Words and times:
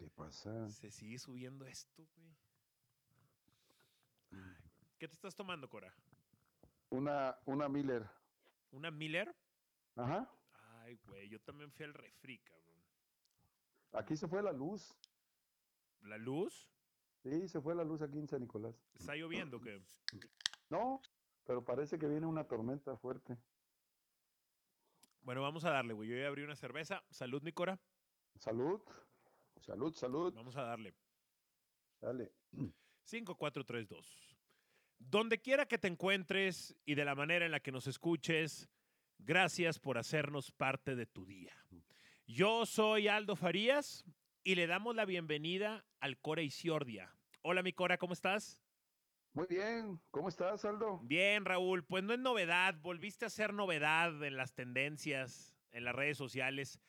¿Qué 0.00 0.08
pasa? 0.08 0.66
Se 0.70 0.90
sigue 0.90 1.18
subiendo 1.18 1.66
esto, 1.66 2.08
güey. 2.16 2.34
¿Qué 4.98 5.06
te 5.06 5.12
estás 5.12 5.36
tomando, 5.36 5.68
Cora? 5.68 5.94
Una, 6.88 7.38
una 7.44 7.68
Miller. 7.68 8.08
¿Una 8.70 8.90
Miller? 8.90 9.36
Ajá. 9.96 10.26
Ay, 10.80 10.98
güey, 11.04 11.28
yo 11.28 11.38
también 11.42 11.70
fui 11.70 11.84
al 11.84 11.92
refri, 11.92 12.38
cabrón. 12.38 12.82
Aquí 13.92 14.16
se 14.16 14.26
fue 14.26 14.42
la 14.42 14.52
luz. 14.52 14.96
¿La 16.00 16.16
luz? 16.16 16.72
Sí, 17.22 17.46
se 17.46 17.60
fue 17.60 17.74
la 17.74 17.84
luz 17.84 18.00
aquí 18.00 18.18
en 18.18 18.26
San 18.26 18.40
Nicolás. 18.40 18.74
¿Está 18.94 19.14
lloviendo 19.14 19.60
qué? 19.60 19.82
No, 20.70 21.02
pero 21.44 21.62
parece 21.62 21.98
que 21.98 22.08
viene 22.08 22.24
una 22.24 22.44
tormenta 22.44 22.96
fuerte. 22.96 23.36
Bueno, 25.20 25.42
vamos 25.42 25.66
a 25.66 25.70
darle, 25.70 25.92
güey. 25.92 26.08
Yo 26.08 26.16
ya 26.16 26.28
abrí 26.28 26.42
una 26.42 26.56
cerveza. 26.56 27.04
Salud, 27.10 27.42
mi 27.42 27.52
Cora. 27.52 27.78
Salud. 28.38 28.80
Salud, 29.60 29.94
salud. 29.94 30.32
Vamos 30.34 30.56
a 30.56 30.62
darle. 30.62 30.94
Dale. 32.00 32.32
5, 33.02 33.34
4, 33.34 33.64
3, 33.64 33.88
2. 33.88 34.36
Donde 34.98 35.40
quiera 35.40 35.66
que 35.66 35.78
te 35.78 35.88
encuentres 35.88 36.76
y 36.84 36.94
de 36.94 37.04
la 37.04 37.14
manera 37.14 37.46
en 37.46 37.52
la 37.52 37.60
que 37.60 37.72
nos 37.72 37.86
escuches, 37.86 38.68
gracias 39.18 39.78
por 39.78 39.98
hacernos 39.98 40.50
parte 40.52 40.94
de 40.94 41.06
tu 41.06 41.26
día. 41.26 41.54
Yo 42.26 42.66
soy 42.66 43.08
Aldo 43.08 43.36
Farías 43.36 44.04
y 44.44 44.54
le 44.54 44.66
damos 44.66 44.94
la 44.94 45.04
bienvenida 45.04 45.84
al 46.00 46.18
Cora 46.18 46.42
Isiordia. 46.42 47.14
Hola, 47.42 47.62
mi 47.62 47.72
Cora, 47.72 47.98
¿cómo 47.98 48.12
estás? 48.12 48.62
Muy 49.32 49.46
bien. 49.46 50.00
¿Cómo 50.10 50.28
estás, 50.28 50.64
Aldo? 50.64 51.00
Bien, 51.02 51.44
Raúl. 51.44 51.84
Pues 51.84 52.02
no 52.02 52.12
es 52.12 52.18
novedad. 52.18 52.74
Volviste 52.82 53.24
a 53.24 53.30
ser 53.30 53.54
novedad 53.54 54.22
en 54.24 54.36
las 54.36 54.54
tendencias, 54.54 55.54
en 55.70 55.84
las 55.84 55.94
redes 55.94 56.18
sociales. 56.18 56.80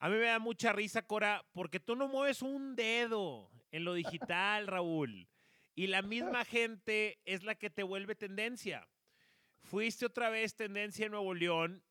A 0.00 0.08
mí 0.08 0.16
me 0.16 0.24
da 0.24 0.38
mucha 0.38 0.72
risa, 0.72 1.02
Cora, 1.02 1.44
porque 1.52 1.78
tú 1.78 1.94
no 1.94 2.08
mueves 2.08 2.40
un 2.40 2.74
dedo 2.74 3.50
en 3.70 3.84
lo 3.84 3.92
digital, 3.92 4.66
Raúl. 4.66 5.28
Y 5.74 5.88
la 5.88 6.00
misma 6.00 6.44
gente 6.46 7.20
es 7.26 7.44
la 7.44 7.54
que 7.54 7.68
te 7.68 7.82
vuelve 7.82 8.14
tendencia. 8.14 8.88
Fuiste 9.62 10.06
otra 10.06 10.30
vez 10.30 10.56
tendencia 10.56 11.04
en 11.04 11.12
Nuevo 11.12 11.34
León. 11.34 11.84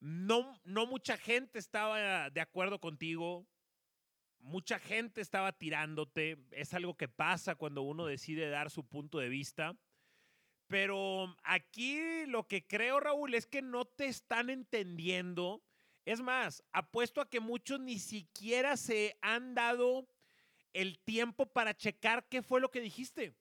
No, 0.00 0.60
no 0.64 0.84
mucha 0.84 1.16
gente 1.16 1.58
estaba 1.58 2.28
de 2.28 2.40
acuerdo 2.42 2.78
contigo. 2.78 3.46
Mucha 4.40 4.78
gente 4.78 5.22
estaba 5.22 5.52
tirándote. 5.52 6.36
Es 6.50 6.74
algo 6.74 6.94
que 6.94 7.08
pasa 7.08 7.54
cuando 7.54 7.80
uno 7.80 8.04
decide 8.04 8.50
dar 8.50 8.70
su 8.70 8.86
punto 8.86 9.18
de 9.18 9.30
vista. 9.30 9.74
Pero 10.66 11.34
aquí 11.42 12.26
lo 12.26 12.46
que 12.46 12.66
creo, 12.66 13.00
Raúl, 13.00 13.34
es 13.34 13.46
que 13.46 13.62
no 13.62 13.86
te 13.86 14.04
están 14.08 14.50
entendiendo. 14.50 15.62
Es 16.04 16.20
más, 16.20 16.62
apuesto 16.72 17.20
a 17.20 17.28
que 17.30 17.40
muchos 17.40 17.80
ni 17.80 17.98
siquiera 17.98 18.76
se 18.76 19.16
han 19.22 19.54
dado 19.54 20.06
el 20.72 20.98
tiempo 20.98 21.46
para 21.46 21.74
checar 21.74 22.28
qué 22.28 22.42
fue 22.42 22.60
lo 22.60 22.70
que 22.70 22.80
dijiste. 22.80 23.34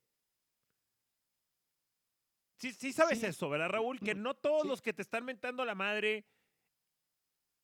Sí, 2.57 2.71
sí 2.71 2.93
sabes 2.93 3.19
Sí. 3.19 3.25
eso, 3.25 3.49
¿verdad, 3.49 3.69
Raúl? 3.69 3.99
Que 3.99 4.15
no 4.15 4.35
todos 4.35 4.61
Sí. 4.61 4.67
los 4.69 4.81
que 4.81 4.93
te 4.93 5.01
están 5.01 5.25
mentando 5.25 5.63
a 5.63 5.65
la 5.65 5.75
madre 5.75 6.25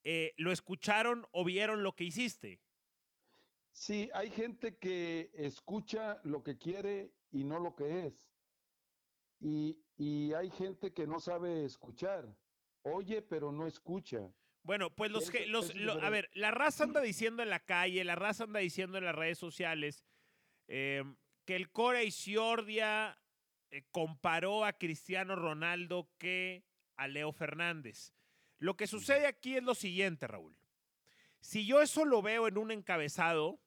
eh, 0.04 0.34
lo 0.38 0.52
escucharon 0.54 1.28
o 1.32 1.44
vieron 1.44 1.84
lo 1.84 1.94
que 1.94 2.06
hiciste. 2.06 2.62
Sí, 3.72 4.10
hay 4.14 4.30
gente 4.32 4.78
que 4.78 5.30
escucha 5.34 6.20
lo 6.24 6.42
que 6.42 6.58
quiere 6.58 7.14
y 7.32 7.44
no 7.44 7.60
lo 7.60 7.76
que 7.76 8.08
es. 8.08 8.34
Y, 9.42 9.78
y 9.98 10.34
hay 10.34 10.50
gente 10.52 10.94
que 10.94 11.06
no 11.06 11.20
sabe 11.20 11.66
escuchar. 11.66 12.34
Oye, 12.84 13.22
pero 13.22 13.52
no 13.52 13.68
escucha. 13.68 14.34
Bueno, 14.64 14.94
pues 14.94 15.12
los, 15.12 15.32
que- 15.32 15.48
los, 15.48 15.72
a 16.02 16.10
ver, 16.10 16.30
la 16.34 16.52
raza 16.52 16.84
anda 16.84 17.02
diciendo 17.02 17.42
en 17.44 17.50
la 17.50 17.60
calle, 17.60 18.04
la 18.04 18.16
raza 18.16 18.44
anda 18.44 18.60
diciendo 18.60 18.98
en 18.98 19.06
las 19.06 19.16
redes 19.16 19.38
sociales 19.38 20.04
eh, 20.68 21.04
que 21.46 21.56
el 21.56 21.72
Core 21.72 22.04
Isiordia 22.04 23.18
eh, 23.72 23.84
comparó 23.92 24.66
a 24.66 24.74
Cristiano 24.74 25.36
Ronaldo 25.36 26.10
que 26.18 26.64
a 26.98 27.08
Leo 27.08 27.32
Fernández. 27.32 28.14
Lo 28.60 28.76
que 28.76 28.88
sucede 28.88 29.26
aquí 29.26 29.56
es 29.56 29.64
lo 29.64 29.74
siguiente, 29.74 30.28
Raúl. 30.28 30.56
Si 31.40 31.66
yo 31.66 31.82
eso 31.82 32.04
lo 32.04 32.22
veo 32.22 32.48
en 32.48 32.58
un 32.58 32.72
encabezado, 32.72 33.62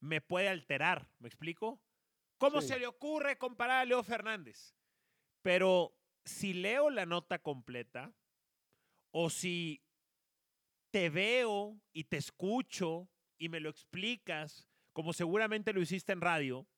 me 0.00 0.20
puede 0.22 0.48
alterar, 0.48 1.10
¿me 1.18 1.28
explico? 1.28 1.80
¿Cómo 2.38 2.62
Sí. 2.62 2.68
se 2.68 2.78
le 2.80 2.86
ocurre 2.86 3.36
comparar 3.38 3.82
a 3.82 3.84
Leo 3.84 4.02
Fernández? 4.02 4.74
Pero 5.42 5.94
si 6.24 6.54
leo 6.54 6.88
la 6.90 7.04
nota 7.04 7.38
completa, 7.40 8.12
o 9.10 9.28
si 9.28 9.81
te 10.92 11.10
veo 11.10 11.80
y 11.92 12.04
te 12.04 12.18
escucho 12.18 13.08
y 13.38 13.48
me 13.48 13.58
lo 13.58 13.68
explicas, 13.70 14.68
como 14.92 15.12
seguramente 15.12 15.72
lo 15.72 15.80
hiciste 15.80 16.12
en 16.12 16.20
radio, 16.20 16.68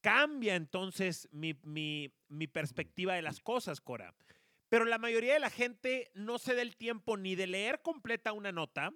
cambia 0.00 0.54
entonces 0.54 1.28
mi, 1.32 1.54
mi- 1.62 2.14
mi 2.28 2.46
perspectiva 2.46 3.14
de 3.14 3.22
las 3.22 3.40
cosas, 3.40 3.80
Cora. 3.80 4.14
Pero 4.68 4.84
la 4.84 4.98
mayoría 4.98 5.34
de 5.34 5.40
la 5.40 5.50
gente 5.50 6.10
no 6.14 6.38
se 6.38 6.54
da 6.54 6.62
el 6.62 6.76
tiempo 6.76 7.16
ni 7.16 7.34
de 7.34 7.46
leer 7.46 7.80
completa 7.82 8.32
una 8.32 8.52
nota, 8.52 8.92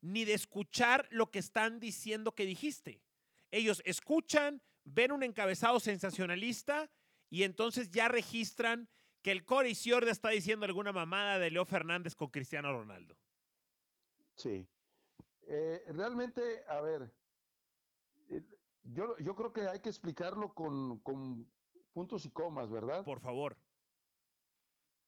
ni 0.00 0.24
de 0.24 0.34
escuchar 0.34 1.06
lo 1.10 1.30
que 1.30 1.38
están 1.38 1.78
diciendo 1.78 2.34
que 2.34 2.46
dijiste. 2.46 3.02
Ellos 3.50 3.82
escuchan, 3.84 4.62
ven 4.84 5.12
un 5.12 5.22
encabezado 5.22 5.78
sensacionalista 5.80 6.90
y 7.30 7.42
entonces 7.42 7.90
ya 7.90 8.08
registran 8.08 8.88
que 9.22 9.30
el 9.32 9.44
Core 9.44 9.70
Isiorda 9.70 10.10
está 10.10 10.30
diciendo 10.30 10.64
alguna 10.66 10.92
mamada 10.92 11.38
de 11.38 11.50
Leo 11.50 11.64
Fernández 11.66 12.14
con 12.16 12.30
Cristiano 12.30 12.72
Ronaldo. 12.72 13.16
Sí. 14.36 14.68
Eh, 15.42 15.84
realmente, 15.88 16.64
a 16.66 16.80
ver, 16.80 17.12
yo, 18.82 19.16
yo 19.18 19.34
creo 19.34 19.52
que 19.52 19.62
hay 19.68 19.80
que 19.80 19.88
explicarlo 19.88 20.54
con, 20.54 21.00
con 21.00 21.52
puntos 21.92 22.24
y 22.24 22.30
comas, 22.30 22.70
¿verdad? 22.70 23.04
Por 23.04 23.20
favor. 23.20 23.56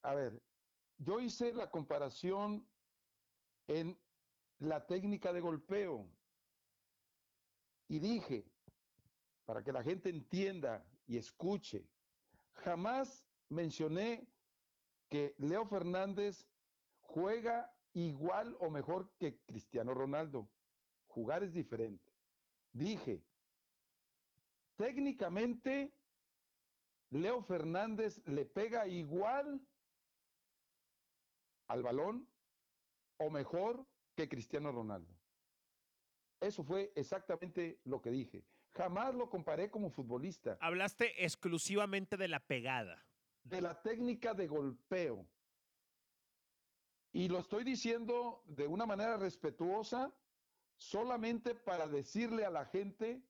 A 0.02 0.14
ver, 0.14 0.42
yo 0.98 1.20
hice 1.20 1.52
la 1.52 1.70
comparación 1.70 2.68
en 3.66 3.98
la 4.58 4.86
técnica 4.86 5.32
de 5.32 5.40
golpeo 5.40 6.06
y 7.88 7.98
dije, 7.98 8.52
para 9.44 9.62
que 9.62 9.72
la 9.72 9.82
gente 9.82 10.10
entienda 10.10 10.86
y 11.06 11.16
escuche, 11.16 11.90
jamás 12.54 13.26
mencioné 13.48 14.32
que 15.08 15.34
Leo 15.38 15.66
Fernández 15.66 16.48
juega 17.00 17.73
igual 17.94 18.56
o 18.60 18.70
mejor 18.70 19.10
que 19.18 19.40
Cristiano 19.46 19.94
Ronaldo. 19.94 20.48
Jugar 21.06 21.42
es 21.42 21.52
diferente. 21.52 22.12
Dije, 22.72 23.22
técnicamente, 24.76 25.94
Leo 27.10 27.42
Fernández 27.42 28.20
le 28.26 28.44
pega 28.44 28.86
igual 28.86 29.60
al 31.68 31.82
balón 31.82 32.28
o 33.18 33.30
mejor 33.30 33.86
que 34.16 34.28
Cristiano 34.28 34.72
Ronaldo. 34.72 35.14
Eso 36.40 36.64
fue 36.64 36.92
exactamente 36.96 37.80
lo 37.84 38.02
que 38.02 38.10
dije. 38.10 38.44
Jamás 38.72 39.14
lo 39.14 39.30
comparé 39.30 39.70
como 39.70 39.88
futbolista. 39.88 40.58
Hablaste 40.60 41.24
exclusivamente 41.24 42.16
de 42.16 42.28
la 42.28 42.40
pegada. 42.40 43.06
De 43.44 43.60
la 43.60 43.80
técnica 43.80 44.34
de 44.34 44.48
golpeo. 44.48 45.26
Y 47.14 47.28
lo 47.28 47.38
estoy 47.38 47.62
diciendo 47.62 48.42
de 48.44 48.66
una 48.66 48.86
manera 48.86 49.16
respetuosa, 49.16 50.12
solamente 50.76 51.54
para 51.54 51.86
decirle 51.86 52.44
a 52.44 52.50
la 52.50 52.64
gente 52.66 53.22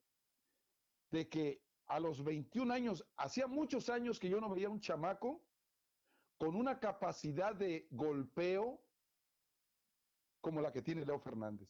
de 1.10 1.28
que 1.28 1.62
a 1.86 2.00
los 2.00 2.24
21 2.24 2.72
años, 2.72 3.04
hacía 3.18 3.46
muchos 3.46 3.90
años 3.90 4.18
que 4.18 4.30
yo 4.30 4.40
no 4.40 4.48
veía 4.48 4.70
un 4.70 4.80
chamaco 4.80 5.44
con 6.38 6.56
una 6.56 6.80
capacidad 6.80 7.54
de 7.54 7.86
golpeo 7.90 8.80
como 10.40 10.62
la 10.62 10.72
que 10.72 10.80
tiene 10.80 11.04
Leo 11.04 11.18
Fernández. 11.18 11.68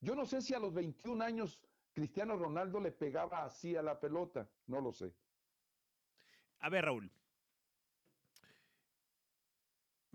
Yo 0.00 0.14
no 0.14 0.24
sé 0.24 0.40
si 0.40 0.54
a 0.54 0.58
los 0.58 0.72
21 0.72 1.22
años 1.22 1.60
Cristiano 1.92 2.38
Ronaldo 2.38 2.80
le 2.80 2.90
pegaba 2.90 3.44
así 3.44 3.76
a 3.76 3.82
la 3.82 4.00
pelota, 4.00 4.48
no 4.66 4.80
lo 4.80 4.94
sé. 4.94 5.14
A 6.60 6.70
ver, 6.70 6.86
Raúl. 6.86 7.12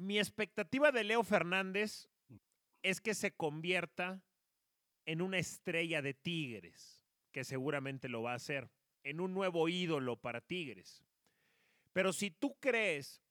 Mi 0.04 0.20
expectativa 0.20 0.92
de 0.92 1.06
Leo 1.06 1.24
Fernández 1.24 2.10
es 2.82 3.00
que 3.00 3.14
se 3.14 3.32
convierta 3.32 4.22
en 5.06 5.22
una 5.22 5.38
estrella 5.38 6.02
de 6.02 6.14
Tigres, 6.14 7.02
que 7.32 7.46
seguramente 7.46 8.10
lo 8.10 8.22
va 8.22 8.34
a 8.34 8.36
hacer, 8.36 8.70
en 9.06 9.22
un 9.22 9.34
nuevo 9.34 9.70
ídolo 9.70 10.18
para 10.18 10.42
Tigres. 10.42 11.06
Pero 11.94 12.12
si 12.12 12.32
tú 12.32 12.58
crees 12.60 13.24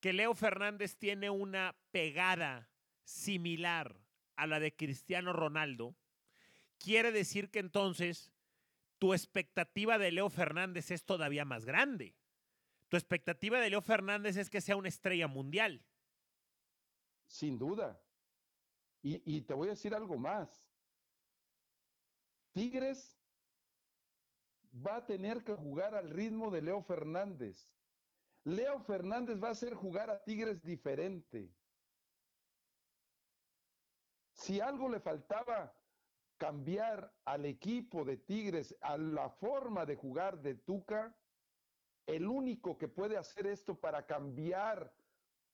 que 0.00 0.12
Leo 0.12 0.34
Fernández 0.34 0.96
tiene 0.96 1.30
una 1.30 1.76
pegada 1.92 2.68
similar 3.04 4.00
a 4.34 4.48
la 4.48 4.58
de 4.58 4.74
Cristiano 4.74 5.32
Ronaldo, 5.32 5.94
quiere 6.80 7.12
decir 7.12 7.48
que 7.48 7.60
entonces 7.60 8.32
tu 8.98 9.14
expectativa 9.14 9.98
de 9.98 10.10
Leo 10.10 10.30
Fernández 10.30 10.90
es 10.90 11.04
todavía 11.04 11.44
más 11.44 11.64
grande. 11.64 12.16
Tu 12.88 12.96
expectativa 12.96 13.60
de 13.60 13.70
Leo 13.70 13.82
Fernández 13.82 14.36
es 14.36 14.50
que 14.50 14.60
sea 14.60 14.74
una 14.74 14.88
estrella 14.88 15.28
mundial. 15.28 15.84
Sin 17.28 17.58
duda. 17.58 18.02
Y, 19.00 19.42
te 19.42 19.54
voy 19.54 19.68
a 19.68 19.70
decir 19.70 19.94
algo 19.94 20.18
más. 20.18 20.66
Tigres 22.52 23.16
va 24.74 24.96
a 24.96 25.06
tener 25.06 25.44
que 25.44 25.54
jugar 25.54 25.94
al 25.94 26.10
ritmo 26.10 26.50
de 26.50 26.62
Leo 26.62 26.82
Fernández. 26.82 27.70
Leo 28.44 28.80
Fernández 28.80 29.40
va 29.42 29.48
a 29.48 29.52
hacer 29.52 29.74
jugar 29.74 30.10
a 30.10 30.24
Tigres 30.24 30.62
diferente. 30.62 31.54
Si 34.32 34.60
algo 34.60 34.88
le 34.88 35.00
faltaba 35.00 35.72
cambiar 36.38 37.12
al 37.24 37.44
equipo 37.44 38.04
de 38.04 38.16
Tigres, 38.16 38.76
a 38.80 38.96
la 38.96 39.28
forma 39.28 39.86
de 39.86 39.96
jugar 39.96 40.40
de 40.40 40.54
Tuca, 40.54 41.16
el 42.06 42.26
único 42.26 42.78
que 42.78 42.88
puede 42.88 43.16
hacer 43.16 43.46
esto 43.46 43.78
para 43.78 44.06
cambiar 44.06 44.92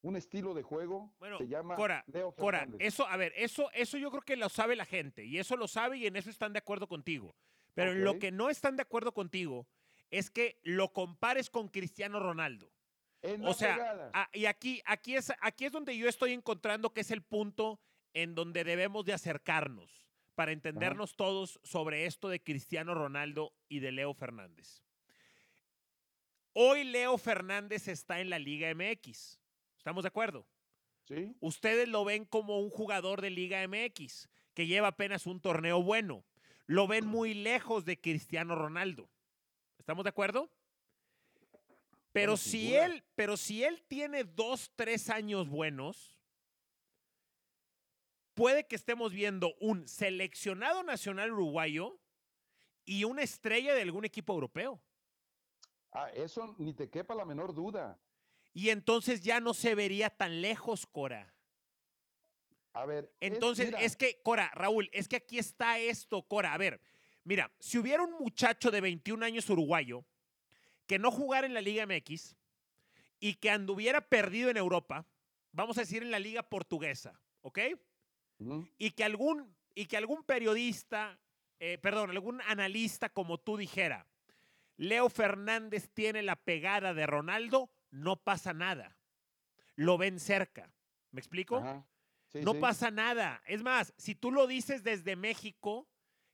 un 0.04 0.16
estilo 0.16 0.52
de 0.52 0.62
juego 0.62 1.14
se 1.38 1.48
llama 1.48 1.76
Cora, 1.76 2.04
Leo 2.12 2.32
Cora, 2.32 2.68
eso, 2.78 3.06
a 3.06 3.16
ver, 3.16 3.32
eso, 3.36 3.70
eso 3.72 3.96
yo 3.96 4.10
creo 4.10 4.22
que 4.22 4.36
lo 4.36 4.50
sabe 4.50 4.76
la 4.76 4.84
gente 4.84 5.24
y 5.24 5.38
eso 5.38 5.56
lo 5.56 5.66
sabe 5.66 5.96
y 5.96 6.06
en 6.06 6.16
eso 6.16 6.28
están 6.28 6.52
de 6.52 6.58
acuerdo 6.58 6.86
contigo. 6.86 7.34
Pero 7.72 7.92
en 7.92 8.04
lo 8.04 8.18
que 8.18 8.30
no 8.30 8.50
están 8.50 8.76
de 8.76 8.82
acuerdo 8.82 9.12
contigo 9.12 9.66
es 10.10 10.30
que 10.30 10.60
lo 10.62 10.92
compares 10.92 11.48
con 11.48 11.68
Cristiano 11.68 12.20
Ronaldo. 12.20 12.70
o 13.42 13.54
sea, 13.54 14.28
y 14.32 14.44
aquí, 14.44 14.82
aquí, 14.84 15.16
es, 15.16 15.32
aquí 15.40 15.64
es 15.64 15.72
donde 15.72 15.96
yo 15.96 16.08
estoy 16.08 16.34
encontrando 16.34 16.92
que 16.92 17.00
es 17.00 17.10
el 17.10 17.22
punto 17.22 17.80
en 18.12 18.34
donde 18.34 18.62
debemos 18.62 19.06
de 19.06 19.14
acercarnos 19.14 20.06
para 20.34 20.52
entendernos 20.52 21.16
todos 21.16 21.58
sobre 21.64 22.04
esto 22.04 22.28
de 22.28 22.42
Cristiano 22.42 22.94
Ronaldo 22.94 23.54
y 23.68 23.80
de 23.80 23.90
Leo 23.90 24.12
Fernández. 24.12 24.82
Hoy 26.52 26.84
Leo 26.84 27.16
Fernández 27.16 27.88
está 27.88 28.20
en 28.20 28.30
la 28.30 28.38
Liga 28.38 28.72
MX. 28.74 29.40
¿Estamos 29.84 30.02
de 30.02 30.08
acuerdo? 30.08 30.46
Sí. 31.06 31.36
Ustedes 31.40 31.86
lo 31.88 32.06
ven 32.06 32.24
como 32.24 32.58
un 32.58 32.70
jugador 32.70 33.20
de 33.20 33.28
Liga 33.28 33.62
MX 33.68 34.30
que 34.54 34.66
lleva 34.66 34.88
apenas 34.88 35.26
un 35.26 35.42
torneo 35.42 35.82
bueno. 35.82 36.24
Lo 36.64 36.86
ven 36.86 37.04
muy 37.04 37.34
lejos 37.34 37.84
de 37.84 38.00
Cristiano 38.00 38.54
Ronaldo. 38.54 39.10
¿Estamos 39.78 40.04
de 40.04 40.08
acuerdo? 40.08 40.50
Pero 42.12 42.38
si 42.38 42.74
él, 42.74 43.04
pero 43.14 43.36
si 43.36 43.62
él 43.62 43.82
tiene 43.86 44.24
dos, 44.24 44.72
tres 44.74 45.10
años 45.10 45.50
buenos, 45.50 46.18
puede 48.32 48.66
que 48.66 48.76
estemos 48.76 49.12
viendo 49.12 49.54
un 49.60 49.86
seleccionado 49.86 50.82
nacional 50.82 51.30
uruguayo 51.30 51.98
y 52.86 53.04
una 53.04 53.20
estrella 53.20 53.74
de 53.74 53.82
algún 53.82 54.06
equipo 54.06 54.32
europeo. 54.32 54.80
Ah, 55.92 56.08
eso 56.14 56.54
ni 56.56 56.72
te 56.72 56.88
quepa 56.88 57.14
la 57.14 57.26
menor 57.26 57.52
duda. 57.52 58.00
Y 58.54 58.70
entonces 58.70 59.20
ya 59.22 59.40
no 59.40 59.52
se 59.52 59.74
vería 59.74 60.10
tan 60.10 60.40
lejos, 60.40 60.86
Cora. 60.86 61.34
A 62.72 62.86
ver. 62.86 63.12
Entonces, 63.20 63.74
es, 63.80 63.96
que, 63.96 64.20
Cora, 64.22 64.50
Raúl, 64.54 64.88
es 64.92 65.08
que 65.08 65.16
aquí 65.16 65.38
está 65.38 65.78
esto, 65.78 66.22
Cora. 66.22 66.54
A 66.54 66.56
ver, 66.56 66.80
mira, 67.24 67.52
si 67.58 67.78
hubiera 67.78 68.04
un 68.04 68.12
muchacho 68.12 68.70
de 68.70 68.80
21 68.80 69.26
años 69.26 69.50
uruguayo 69.50 70.04
que 70.86 71.00
no 71.00 71.10
jugara 71.10 71.46
en 71.46 71.54
la 71.54 71.60
Liga 71.60 71.84
MX 71.84 72.36
y 73.18 73.34
que 73.34 73.50
anduviera 73.50 74.00
perdido 74.00 74.50
en 74.50 74.56
Europa, 74.56 75.04
vamos 75.50 75.76
a 75.76 75.80
decir 75.80 76.02
en 76.02 76.12
la 76.12 76.20
Liga 76.20 76.42
Portuguesa, 76.42 77.20
¿ok? 77.42 77.58
Y 78.78 78.90
que 78.92 79.04
algún, 79.04 79.54
y 79.74 79.86
que 79.86 79.96
algún 79.96 80.22
periodista, 80.22 81.18
eh, 81.58 81.78
perdón, 81.78 82.10
algún 82.10 82.40
analista 82.42 83.08
como 83.08 83.38
tú 83.38 83.56
dijera, 83.56 84.06
Leo 84.76 85.08
Fernández 85.08 85.90
tiene 85.92 86.22
la 86.22 86.36
pegada 86.36 86.94
de 86.94 87.06
Ronaldo, 87.06 87.70
no 87.94 88.16
pasa 88.16 88.52
nada. 88.52 88.96
Lo 89.76 89.96
ven 89.96 90.20
cerca. 90.20 90.72
¿Me 91.10 91.20
explico? 91.20 91.62
no 92.34 92.54
pasa 92.54 92.90
nada. 92.90 93.40
Es 93.46 93.62
más, 93.62 93.94
si 93.96 94.16
tú 94.16 94.32
lo 94.32 94.48
dices 94.48 94.82
desde 94.82 95.14
México, 95.14 95.88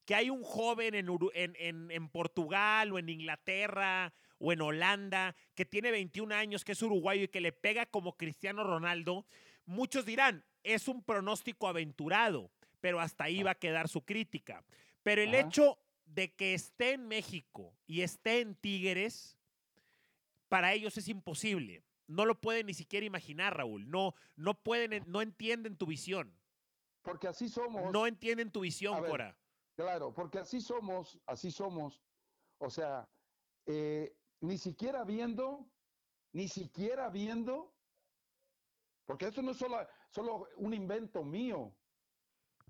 que 0.06 0.14
hay 0.14 0.30
un 0.30 0.42
joven 0.42 0.94
en, 0.94 1.08
en, 1.34 1.90
en, 1.90 2.08
Portugal 2.08 2.90
o 2.90 2.98
en 2.98 3.10
Inglaterra 3.10 4.12
o 4.38 4.52
en 4.52 4.62
Holanda 4.62 5.36
que 5.54 5.66
tiene 5.66 5.90
21 5.90 6.34
años, 6.34 6.64
que 6.64 6.72
es 6.72 6.82
uruguayo 6.82 7.24
y 7.24 7.28
que 7.28 7.42
le 7.42 7.52
pega 7.52 7.84
como 7.84 8.16
Cristiano 8.16 8.64
Ronaldo, 8.64 9.26
muchos 9.66 10.06
dirán, 10.06 10.44
es 10.62 10.88
un 10.88 11.04
pronóstico 11.04 11.68
aventurado, 11.68 12.50
pero 12.80 12.98
hasta 12.98 13.24
ahí 13.24 13.40
ah. 13.42 13.44
va 13.44 13.50
a 13.50 13.58
quedar 13.58 13.88
su 13.88 14.04
crítica. 14.06 14.64
Pero 15.02 15.20
el 15.20 15.34
hecho 15.34 15.78
de 16.06 16.34
que 16.34 16.54
esté 16.54 16.92
en 16.92 17.06
México 17.06 17.76
y 17.86 18.00
esté 18.00 18.40
en 18.40 18.54
Tigres, 18.54 19.38
para 20.50 20.74
ellos 20.74 20.98
es 20.98 21.08
imposible. 21.08 21.84
No 22.08 22.26
lo 22.26 22.40
pueden 22.40 22.66
ni 22.66 22.74
siquiera 22.74 23.06
imaginar, 23.06 23.56
Raúl. 23.56 23.88
No, 23.88 24.14
no 24.34 24.54
pueden, 24.54 25.04
no 25.06 25.22
entienden 25.22 25.76
tu 25.76 25.86
visión. 25.86 26.36
Porque 27.02 27.28
así 27.28 27.48
somos. 27.48 27.92
No 27.92 28.06
entienden 28.06 28.50
tu 28.50 28.60
visión, 28.60 29.02
Cora. 29.04 29.38
Claro, 29.76 30.12
porque 30.12 30.40
así 30.40 30.60
somos, 30.60 31.20
así 31.24 31.52
somos. 31.52 32.02
O 32.58 32.68
sea, 32.68 33.08
eh, 33.64 34.14
ni 34.40 34.58
siquiera 34.58 35.04
viendo, 35.04 35.70
ni 36.32 36.48
siquiera 36.48 37.08
viendo, 37.10 37.72
porque 39.06 39.26
eso 39.28 39.40
no 39.42 39.52
es 39.52 39.56
solo, 39.56 39.78
solo 40.08 40.48
un 40.56 40.74
invento 40.74 41.22
mío. 41.22 41.72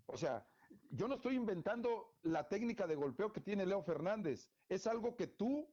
O 0.04 0.18
sea, 0.18 0.46
yo 0.90 1.08
no 1.08 1.14
estoy 1.14 1.36
inventando 1.36 2.18
la 2.22 2.46
técnica 2.46 2.86
de 2.86 2.94
golpeo 2.94 3.32
que 3.32 3.40
tiene 3.40 3.64
Leo 3.64 3.82
Fernández. 3.82 4.50
Es 4.68 4.86
algo 4.86 5.16
que 5.16 5.26
tú 5.26 5.66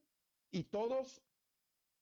y 0.50 0.64
todos 0.64 1.22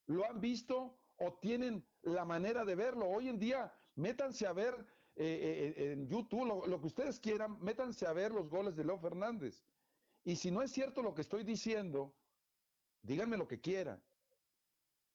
lo 0.06 0.24
han 0.24 0.40
visto 0.40 0.98
o 1.18 1.34
tienen 1.34 1.86
la 2.02 2.24
manera 2.24 2.64
de 2.64 2.74
verlo. 2.74 3.06
Hoy 3.06 3.28
en 3.28 3.38
día, 3.38 3.72
métanse 3.94 4.46
a 4.46 4.52
ver 4.52 4.74
eh, 5.16 5.74
eh, 5.76 5.92
en 5.92 6.08
YouTube 6.08 6.66
lo, 6.66 6.80
que 6.80 6.86
ustedes 6.86 7.18
quieran, 7.18 7.58
métanse 7.60 8.06
a 8.06 8.12
ver 8.12 8.32
los 8.32 8.48
goles 8.48 8.76
de 8.76 8.84
Leo 8.84 8.98
Fernández. 8.98 9.64
Y 10.24 10.36
si 10.36 10.50
no 10.50 10.62
es 10.62 10.72
cierto 10.72 11.02
lo 11.02 11.14
que 11.14 11.22
estoy 11.22 11.44
diciendo, 11.44 12.14
díganme 13.02 13.36
lo 13.36 13.48
que 13.48 13.60
quieran. 13.60 14.02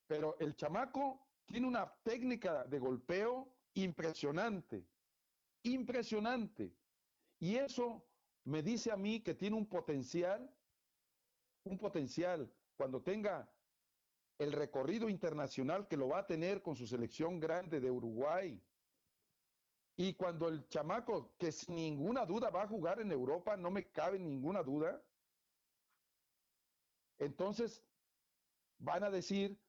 Pero 0.07 0.37
el 0.39 0.55
chamaco 0.55 1.27
tiene 1.45 1.67
una 1.67 1.93
técnica 2.03 2.65
de 2.65 2.79
golpeo 2.79 3.53
impresionante, 3.73 4.87
impresionante. 5.63 6.73
Y 7.39 7.55
eso 7.55 8.05
me 8.43 8.63
dice 8.63 8.91
a 8.91 8.97
mí 8.97 9.21
que 9.21 9.35
tiene 9.35 9.55
un 9.55 9.67
potencial, 9.67 10.49
un 11.63 11.77
potencial 11.77 12.51
cuando 12.75 13.01
tenga 13.01 13.49
el 14.41 14.53
recorrido 14.53 15.07
internacional 15.07 15.87
que 15.87 15.95
lo 15.95 16.07
va 16.07 16.19
a 16.19 16.25
tener 16.25 16.63
con 16.63 16.75
su 16.75 16.87
selección 16.87 17.39
grande 17.39 17.79
de 17.79 17.91
Uruguay. 17.91 18.59
Y 19.95 20.15
cuando 20.15 20.47
el 20.47 20.67
chamaco, 20.67 21.35
que 21.37 21.51
sin 21.51 21.75
ninguna 21.75 22.25
duda 22.25 22.49
va 22.49 22.63
a 22.63 22.67
jugar 22.67 22.99
en 22.99 23.11
Europa, 23.11 23.55
no 23.55 23.69
me 23.69 23.91
cabe 23.91 24.17
ninguna 24.17 24.63
duda, 24.63 24.99
entonces 27.19 27.83
van 28.79 29.03
a 29.03 29.11
decir, 29.11 29.59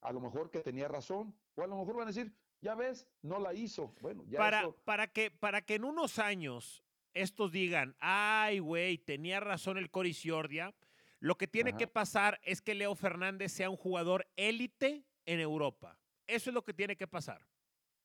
a 0.00 0.12
lo 0.12 0.20
mejor 0.20 0.50
que 0.50 0.60
tenía 0.60 0.88
razón, 0.88 1.38
o 1.54 1.62
a 1.62 1.66
lo 1.66 1.76
mejor 1.76 1.96
van 1.96 2.04
a 2.04 2.12
decir, 2.12 2.34
ya 2.62 2.74
ves, 2.74 3.06
no 3.20 3.38
la 3.38 3.52
hizo. 3.52 3.94
Bueno, 4.00 4.24
ya 4.28 4.38
para, 4.38 4.70
para, 4.86 5.08
que, 5.08 5.30
para 5.30 5.60
que 5.60 5.74
en 5.74 5.84
unos 5.84 6.18
años 6.18 6.82
estos 7.12 7.52
digan, 7.52 7.94
ay, 7.98 8.60
güey, 8.60 8.96
tenía 8.96 9.40
razón 9.40 9.76
el 9.76 9.90
Coriciordia, 9.90 10.74
lo 11.20 11.36
que 11.36 11.46
tiene 11.46 11.76
que 11.76 11.86
pasar 11.86 12.40
es 12.42 12.62
que 12.62 12.74
Leo 12.74 12.94
Fernández 12.94 13.52
sea 13.52 13.68
un 13.68 13.76
jugador 13.76 14.26
élite 14.36 15.04
en 15.26 15.38
Europa. 15.38 15.98
Eso 16.26 16.50
es 16.50 16.54
lo 16.54 16.64
que 16.64 16.72
tiene 16.72 16.96
que 16.96 17.06
pasar. 17.06 17.46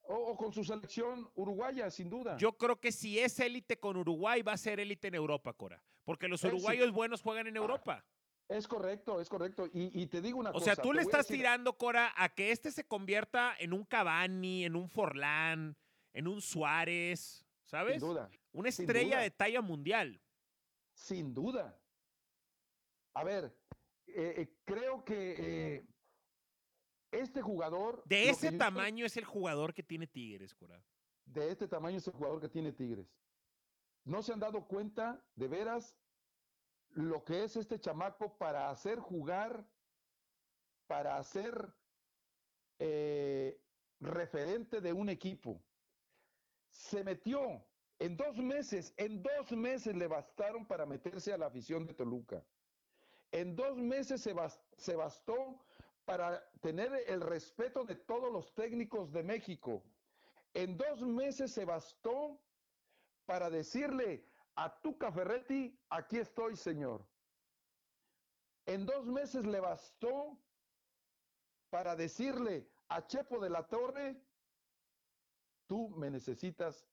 O, 0.01 0.35
con 0.37 0.51
su 0.51 0.63
selección 0.63 1.27
uruguaya, 1.33 1.89
sin 1.89 2.09
duda. 2.09 2.37
Yo 2.37 2.57
creo 2.57 2.79
que 2.79 2.91
si 2.91 3.17
es 3.17 3.39
élite 3.39 3.79
con 3.79 3.97
Uruguay, 3.97 4.41
va 4.43 4.51
a 4.51 4.57
ser 4.57 4.79
élite 4.79 5.07
en 5.07 5.15
Europa, 5.15 5.53
Cora. 5.53 5.81
Porque 6.03 6.27
los 6.27 6.43
uruguayos 6.43 6.91
buenos 6.91 7.21
juegan 7.21 7.47
en 7.47 7.57
ah, 7.57 7.61
Europa. 7.61 8.05
Es 8.47 8.67
correcto, 8.67 9.19
es 9.19 9.29
correcto. 9.29 9.67
Y, 9.73 10.05
te 10.05 10.21
digo 10.21 10.37
una 10.37 10.51
cosa. 10.51 10.61
O 10.61 10.65
sea, 10.65 10.75
tú 10.75 10.93
le 10.93 11.01
estás 11.01 11.25
tirando, 11.25 11.73
Cora, 11.77 12.13
a 12.15 12.29
que 12.29 12.51
este 12.51 12.71
se 12.71 12.85
convierta 12.85 13.55
en 13.57 13.73
un 13.73 13.83
Cavani, 13.85 14.65
en 14.65 14.75
un 14.75 14.89
Forlán, 14.89 15.75
en 16.13 16.27
un 16.27 16.41
Suárez, 16.41 17.43
¿sabes? 17.63 17.99
Sin 17.99 18.07
duda. 18.07 18.29
Una 18.51 18.69
estrella 18.69 19.19
de 19.19 19.31
talla 19.31 19.61
mundial. 19.61 20.21
Sin 20.93 21.33
duda. 21.33 21.75
A 23.15 23.23
ver, 23.23 23.45
eh, 24.07 24.33
eh, 24.37 24.57
creo 24.65 25.05
que 25.05 25.35
eh, 25.77 25.87
este 27.11 27.41
jugador... 27.41 28.03
De 28.05 28.29
ese 28.29 28.51
tamaño 28.51 29.05
es 29.05 29.15
el 29.15 29.23
jugador 29.23 29.73
que 29.73 29.83
tiene 29.83 30.05
Tigres, 30.05 30.53
Cora. 30.53 30.83
De 31.23 31.49
este 31.49 31.67
tamaño 31.67 31.97
es 31.97 32.07
el 32.07 32.13
jugador 32.13 32.41
que 32.41 32.49
tiene 32.49 32.73
Tigres. 32.73 33.07
No 34.03 34.21
se 34.21 34.33
han 34.33 34.41
dado 34.41 34.67
cuenta, 34.67 35.25
de 35.35 35.47
veras, 35.47 35.97
lo 36.89 37.23
que 37.23 37.45
es 37.45 37.55
este 37.55 37.79
chamaco 37.79 38.37
para 38.37 38.69
hacer 38.69 38.99
jugar, 38.99 39.65
para 40.85 41.17
hacer 41.17 41.73
referente 44.01 44.81
de 44.81 44.91
un 44.91 45.07
equipo. 45.07 45.63
Se 46.71 47.03
metió 47.05 47.65
en 47.97 48.17
dos 48.17 48.37
meses, 48.37 48.93
en 48.97 49.23
dos 49.23 49.53
meses 49.53 49.95
le 49.95 50.07
bastaron 50.07 50.67
para 50.67 50.85
meterse 50.85 51.31
a 51.31 51.37
la 51.37 51.47
afición 51.47 51.85
de 51.87 51.93
Toluca. 51.93 52.45
En 53.35 53.53
dos 53.53 53.75
meses 53.75 54.21
se, 54.21 54.95
bastó 54.95 55.59
para 56.05 56.49
tener 56.61 56.93
el 57.07 57.19
respeto 57.19 57.83
de 57.83 57.95
todos 57.95 58.31
los 58.31 58.53
técnicos 58.53 59.11
de 59.11 59.23
México. 59.23 59.83
En 60.53 60.77
dos 60.77 61.01
meses 61.01 61.51
se 61.51 61.65
bastó 61.65 62.39
para 63.25 63.49
decirle 63.49 64.25
a 64.55 64.79
Tuca 64.81 65.11
Ferretti, 65.11 65.77
aquí 65.89 66.17
estoy, 66.17 66.55
señor. 66.55 67.05
En 68.65 68.85
dos 68.85 69.05
meses 69.05 69.45
le 69.45 69.59
bastó 69.59 70.39
para 71.69 71.93
decirle 71.97 72.71
a 72.87 73.05
Chepo 73.05 73.41
de 73.41 73.49
la 73.49 73.67
Torre, 73.67 74.15
tú 75.67 75.89
me 75.89 76.09
necesitas 76.09 76.87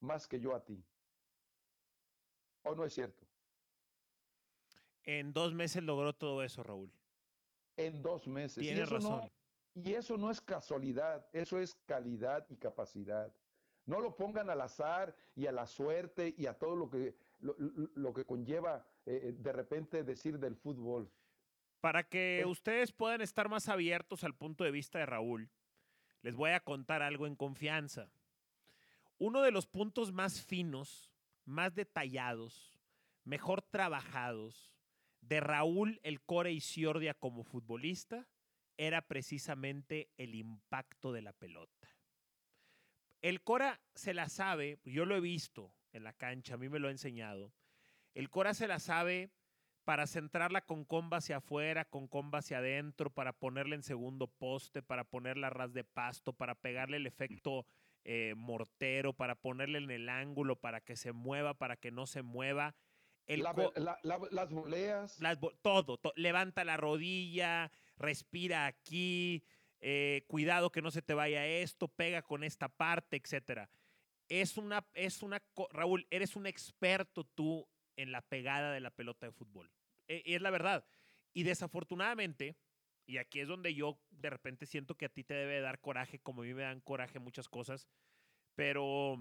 más 0.00 0.28
que 0.28 0.38
yo 0.38 0.54
a 0.54 0.62
ti. 0.62 0.84
¿O 2.62 2.74
no 2.74 2.84
es 2.84 2.92
cierto? 2.92 3.29
En 5.18 5.32
dos 5.32 5.52
meses 5.52 5.82
logró 5.82 6.12
todo 6.12 6.44
eso, 6.44 6.62
Raúl. 6.62 6.88
En 7.76 8.00
dos 8.00 8.28
meses. 8.28 8.62
Tienes 8.62 8.88
razón. 8.88 9.28
y 9.74 9.94
eso 9.94 10.16
no 10.16 10.30
es 10.30 10.40
casualidad, 10.40 11.26
eso 11.32 11.58
es 11.58 11.74
calidad 11.84 12.46
y 12.48 12.56
capacidad. 12.56 13.34
No 13.86 13.98
lo 14.00 14.14
pongan 14.14 14.50
al 14.50 14.60
azar 14.60 15.16
y 15.34 15.46
a 15.46 15.52
la 15.52 15.66
suerte 15.66 16.32
y 16.38 16.46
a 16.46 16.56
todo 16.56 16.76
lo 16.76 16.88
que, 16.88 17.16
lo, 17.40 18.14
que 18.14 18.24
conlleva 18.24 18.86
eh, 19.04 19.20
eh, 19.24 19.32
de 19.36 19.52
repente 19.52 20.04
decir 20.04 20.38
del 20.38 20.54
fútbol. 20.54 21.10
Para 21.80 22.04
que 22.04 22.44
ustedes 22.46 22.92
puedan 22.92 23.20
estar 23.20 23.48
más 23.48 23.68
abiertos 23.68 24.22
al 24.22 24.36
punto 24.36 24.62
de 24.62 24.70
vista 24.70 25.00
de 25.00 25.06
Raúl, 25.06 25.50
les 26.22 26.36
voy 26.36 26.50
a 26.50 26.60
contar 26.60 27.02
algo 27.02 27.26
en 27.26 27.34
confianza. 27.34 28.12
Uno 29.18 29.42
de 29.42 29.50
los 29.50 29.66
puntos 29.66 30.12
más 30.12 30.40
finos, 30.40 31.10
más 31.44 31.74
detallados, 31.74 32.78
mejor 33.24 33.60
trabajados 33.60 34.70
de 35.20 35.40
Raúl 35.40 36.00
el 36.02 36.20
Core 36.20 36.52
Isiordia 36.52 37.14
como 37.14 37.44
futbolista 37.44 38.26
era 38.76 39.02
precisamente 39.02 40.08
el 40.16 40.34
impacto 40.34 41.12
de 41.12 41.22
la 41.22 41.32
pelota. 41.32 41.88
El 43.20 43.42
Cora 43.42 43.78
se 43.94 44.14
la 44.14 44.30
sabe, 44.30 44.78
yo 44.84 45.04
lo 45.04 45.14
he 45.14 45.20
visto 45.20 45.74
en 45.92 46.04
la 46.04 46.14
cancha, 46.14 46.54
a 46.54 46.56
mí 46.56 46.70
me 46.70 46.78
lo 46.78 46.88
ha 46.88 46.90
enseñado. 46.90 47.52
El 48.14 48.30
Cora 48.30 48.54
se 48.54 48.66
la 48.66 48.78
sabe 48.78 49.30
para 49.84 50.06
centrarla 50.06 50.62
con 50.62 50.84
comba 50.84 51.18
hacia 51.18 51.38
afuera, 51.38 51.84
con 51.84 52.08
comba 52.08 52.38
hacia 52.38 52.58
adentro, 52.58 53.10
para 53.10 53.34
ponerle 53.34 53.76
en 53.76 53.82
segundo 53.82 54.28
poste, 54.28 54.82
para 54.82 55.04
ponerla 55.04 55.48
a 55.48 55.50
ras 55.50 55.74
de 55.74 55.84
pasto, 55.84 56.32
para 56.32 56.54
pegarle 56.54 56.96
el 56.96 57.06
efecto 57.06 57.66
eh, 58.04 58.34
mortero, 58.36 59.12
para 59.12 59.34
ponerle 59.34 59.78
en 59.78 59.90
el 59.90 60.08
ángulo, 60.08 60.56
para 60.56 60.80
que 60.80 60.96
se 60.96 61.12
mueva, 61.12 61.52
para 61.52 61.76
que 61.76 61.90
no 61.90 62.06
se 62.06 62.22
mueva. 62.22 62.74
Las 63.36 64.50
voleas. 64.50 65.18
todo, 65.62 66.00
levanta 66.16 66.64
la 66.64 66.76
rodilla, 66.76 67.70
respira 67.96 68.66
aquí, 68.66 69.44
eh, 69.80 70.24
cuidado 70.26 70.70
que 70.70 70.82
no 70.82 70.90
se 70.90 71.02
te 71.02 71.14
vaya 71.14 71.46
esto, 71.46 71.88
pega 71.88 72.22
con 72.22 72.44
esta 72.44 72.68
parte, 72.68 73.16
etcétera. 73.16 73.70
Es 74.28 74.56
una, 74.56 74.86
es 74.94 75.22
una, 75.22 75.42
Raúl, 75.70 76.06
eres 76.10 76.36
un 76.36 76.46
experto 76.46 77.24
tú 77.24 77.68
en 77.96 78.12
la 78.12 78.22
pegada 78.22 78.72
de 78.72 78.80
la 78.80 78.90
pelota 78.90 79.26
de 79.26 79.32
fútbol. 79.32 79.70
E, 80.06 80.22
es 80.24 80.42
la 80.42 80.50
verdad. 80.50 80.84
Y 81.32 81.44
desafortunadamente, 81.44 82.56
y 83.06 83.18
aquí 83.18 83.40
es 83.40 83.48
donde 83.48 83.74
yo 83.74 83.98
de 84.10 84.30
repente 84.30 84.66
siento 84.66 84.96
que 84.96 85.06
a 85.06 85.08
ti 85.08 85.24
te 85.24 85.34
debe 85.34 85.60
dar 85.60 85.80
coraje, 85.80 86.18
como 86.18 86.42
a 86.42 86.44
mí 86.44 86.54
me 86.54 86.62
dan 86.62 86.80
coraje 86.80 87.18
muchas 87.18 87.48
cosas, 87.48 87.88
pero 88.54 89.18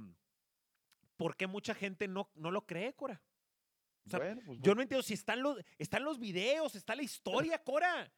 ¿por 1.17 1.35
qué 1.35 1.47
mucha 1.47 1.73
gente 1.73 2.07
no, 2.07 2.29
no 2.35 2.51
lo 2.51 2.65
cree, 2.65 2.93
Cora? 2.93 3.21
Pues 4.45 4.59
yo 4.61 4.75
no 4.75 4.81
entiendo 4.81 5.03
si 5.03 5.13
están 5.13 5.41
los, 5.41 5.57
están 5.77 6.03
los 6.03 6.19
videos, 6.19 6.75
está 6.75 6.95
la 6.95 7.03
historia, 7.03 7.57
Cora. 7.63 8.11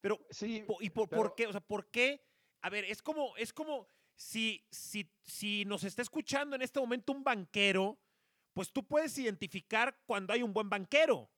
Pero, 0.00 0.24
sí, 0.30 0.64
¿y 0.80 0.90
por, 0.90 1.08
por, 1.08 1.34
qué? 1.34 1.46
O 1.46 1.52
sea, 1.52 1.60
¿por 1.60 1.90
qué? 1.90 2.22
A 2.60 2.70
ver, 2.70 2.84
es 2.84 3.02
como, 3.02 3.36
es 3.36 3.52
como 3.52 3.88
si, 4.14 4.66
si, 4.70 5.10
si 5.22 5.64
nos 5.64 5.84
está 5.84 6.02
escuchando 6.02 6.56
en 6.56 6.62
este 6.62 6.78
momento 6.78 7.12
un 7.12 7.24
banquero, 7.24 7.98
pues 8.52 8.72
tú 8.72 8.86
puedes 8.86 9.16
identificar 9.18 9.98
cuando 10.06 10.32
hay 10.32 10.42
un 10.42 10.52
buen 10.52 10.68
banquero. 10.68 11.30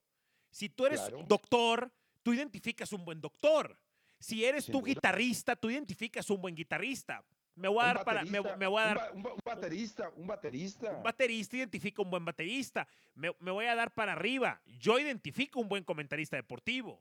Si 0.51 0.69
tú 0.69 0.87
eres 0.87 1.01
doctor, 1.27 1.93
tú 2.23 2.33
identificas 2.33 2.93
un 2.93 3.05
buen 3.05 3.21
doctor. 3.21 3.79
Si 4.19 4.45
eres 4.45 4.67
tú 4.67 4.83
guitarrista, 4.83 5.57
tú 5.57 5.71
identificas 5.71 6.29
un 6.31 6.41
buen 6.41 6.55
guitarrista. 6.55 7.25
Me 7.57 7.69
voy 7.69 7.83
a 7.83 7.87
dar 7.87 8.05
para. 8.05 8.23
Me, 8.25 8.39
voy 8.39 8.83
a 8.83 8.87
dar. 8.87 9.13
Un, 9.15 9.25
baterista, 9.45 10.13
un 10.15 10.27
baterista. 10.27 10.93
Un 10.93 11.03
baterista 11.03 11.57
identifica 11.57 12.03
un 12.03 12.11
buen 12.11 12.25
baterista. 12.25 12.87
Me, 13.15 13.33
me, 13.41 13.51
voy 13.51 13.65
a 13.65 13.75
dar 13.75 13.93
para 13.93 14.13
arriba. 14.13 14.61
Yo 14.79 14.99
identifico 14.99 15.59
un 15.59 15.69
buen 15.69 15.83
comentarista 15.83 16.37
deportivo. 16.37 17.01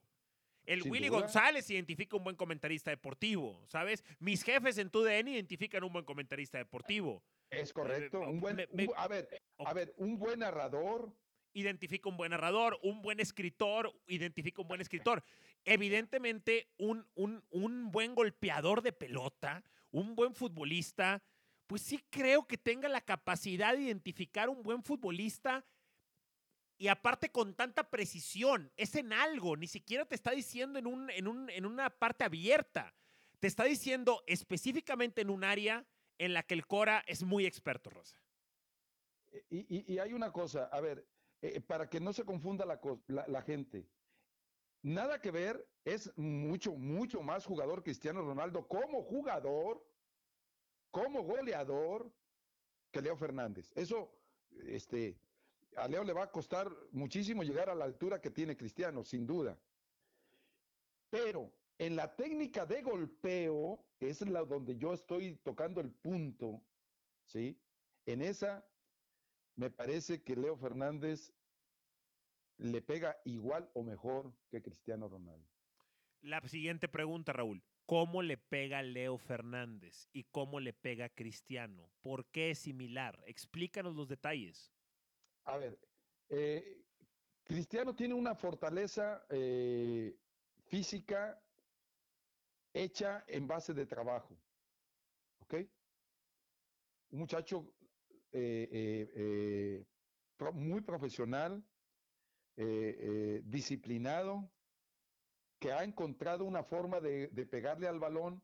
El 0.66 0.82
Willy 0.84 1.10
González 1.10 1.70
identifica 1.70 2.18
un 2.18 2.24
buen 2.24 2.36
comentarista 2.36 2.90
deportivo, 2.90 3.62
¿sabes? 3.68 4.04
Mis 4.20 4.44
jefes 4.44 4.78
en 4.78 4.90
TUDN 4.90 5.28
identifican 5.28 5.84
un 5.84 5.94
buen 5.94 6.06
comentarista 6.06 6.58
deportivo. 6.58 7.22
Es 7.52 7.72
correcto. 7.72 8.22
Un 8.22 8.40
buen, 8.40 8.60
a, 8.96 9.08
ver, 9.08 9.44
a 9.60 9.74
ver, 9.74 9.94
un 9.98 10.18
buen 10.18 10.40
narrador. 10.40 11.14
Identifica 11.54 12.10
un 12.10 12.18
buen 12.18 12.32
narrador, 12.32 12.80
un 12.82 13.02
buen 13.02 13.20
escritor, 13.20 13.94
identifica 14.08 14.62
un 14.62 14.68
buen 14.68 14.82
escritor. 14.82 15.24
Evidentemente, 15.64 16.68
un, 16.78 17.06
un, 17.16 17.44
un 17.52 17.92
buen 17.92 18.16
golpeador 18.16 18.82
de 18.82 18.92
pelota, 18.92 19.64
un 19.96 20.16
buen 20.16 20.36
futbolista, 20.36 21.24
pues 21.68 21.82
sí 21.82 22.04
creo 22.10 22.46
que 22.46 22.58
tenga 22.58 22.90
la 22.90 23.02
capacidad 23.02 23.74
de 23.74 23.84
identificar 23.84 24.50
un 24.50 24.62
buen 24.62 24.84
futbolista 24.84 25.66
y 26.78 26.90
aparte 26.90 27.32
con 27.32 27.56
tanta 27.56 27.90
precisión, 27.90 28.72
es 28.76 28.96
en 28.96 29.14
algo, 29.14 29.56
ni 29.56 29.68
siquiera 29.68 30.06
te 30.06 30.16
está 30.16 30.32
diciendo 30.32 30.78
en, 30.78 30.88
un, 30.88 31.10
en, 31.10 31.28
un, 31.28 31.50
en 31.50 31.66
una 31.66 31.90
parte 31.90 32.26
abierta, 32.26 32.94
te 33.40 33.48
está 33.48 33.64
diciendo 33.64 34.22
específicamente 34.28 35.22
en 35.22 35.30
un 35.30 35.46
área 35.46 35.86
en 36.18 36.34
la 36.34 36.44
que 36.44 36.56
el 36.56 36.68
Cora 36.68 37.04
es 37.08 37.24
muy 37.24 37.46
experto, 37.46 37.90
Rosa. 37.90 38.20
Y, 39.50 39.94
y, 39.94 40.00
hay 40.00 40.14
una 40.14 40.32
cosa, 40.32 40.66
a 40.66 40.82
ver, 40.82 41.08
eh, 41.42 41.62
para 41.62 41.90
que 41.90 42.02
no 42.02 42.12
se 42.12 42.26
confunda 42.26 42.66
la, 42.66 42.80
la, 43.28 43.42
gente, 43.42 43.88
nada 44.82 45.22
que 45.22 45.32
ver, 45.32 45.68
es 45.86 46.12
mucho, 46.18 46.74
mucho 46.74 47.22
más 47.22 47.46
jugador 47.46 47.84
Cristiano 47.84 48.22
Ronaldo 48.22 48.68
como 48.68 49.04
jugador, 49.04 49.86
como 50.92 51.24
goleador, 51.24 52.12
que 52.92 53.02
Leo 53.02 53.16
Fernández. 53.16 53.72
Eso, 53.76 54.12
este, 54.68 55.18
a 55.76 55.88
Leo 55.88 56.04
le 56.04 56.14
va 56.14 56.24
a 56.24 56.32
costar 56.32 56.72
muchísimo 56.92 57.44
llegar 57.44 57.70
a 57.70 57.76
la 57.76 57.86
altura 57.86 58.20
que 58.20 58.32
tiene 58.32 58.58
Cristiano, 58.58 59.04
sin 59.04 59.28
duda. 59.28 59.58
Pero 61.10 61.54
en 61.78 61.96
la 61.96 62.16
técnica 62.16 62.66
de 62.66 62.82
golpeo, 62.82 63.86
es 64.00 64.22
la 64.22 64.44
donde 64.44 64.78
yo 64.78 64.94
estoy 64.94 65.36
tocando 65.38 65.82
el 65.82 65.92
punto, 65.92 66.62
¿sí? 67.26 67.60
En 68.06 68.22
esa, 68.22 68.66
me 69.56 69.70
parece 69.70 70.24
que 70.24 70.36
Leo 70.36 70.58
Fernández 70.58 71.34
le 72.58 72.82
pega 72.82 73.20
igual 73.26 73.70
o 73.74 73.84
mejor 73.84 74.34
que 74.50 74.62
Cristiano 74.62 75.08
Ronaldo. 75.08 75.55
La 76.26 76.42
siguiente 76.48 76.88
pregunta, 76.90 77.34
Raúl. 77.34 77.64
¿Cómo 77.86 78.24
le 78.24 78.38
pega 78.38 78.82
Leo 78.82 79.20
Fernández 79.20 80.10
y 80.12 80.24
cómo 80.24 80.60
le 80.60 80.74
pega 80.74 81.08
Cristiano? 81.08 81.88
¿Por 82.02 82.26
qué 82.32 82.50
es 82.50 82.58
similar? 82.58 83.24
Explícanos 83.28 83.96
los 83.96 84.08
detalles. 84.08 84.74
A 85.44 85.58
ver, 85.58 85.80
eh, 86.30 86.82
Cristiano 87.44 87.96
tiene 87.96 88.16
una 88.16 88.34
fortaleza 88.34 89.24
eh, 89.30 90.18
física 90.66 91.40
hecha 92.74 93.24
en 93.28 93.46
base 93.46 93.76
de 93.76 93.86
trabajo. 93.86 94.36
¿Ok? 95.42 95.54
Un 97.12 97.20
muchacho 97.20 97.72
eh, 98.32 99.86
muy 100.54 100.82
profesional, 100.82 101.64
disciplinado, 102.56 104.52
que 105.60 105.72
ha 105.72 105.84
encontrado 105.84 106.46
una 106.46 106.64
forma 106.64 107.00
de, 107.00 107.28
pegarle 107.50 107.88
al 107.88 108.00
balón 108.00 108.42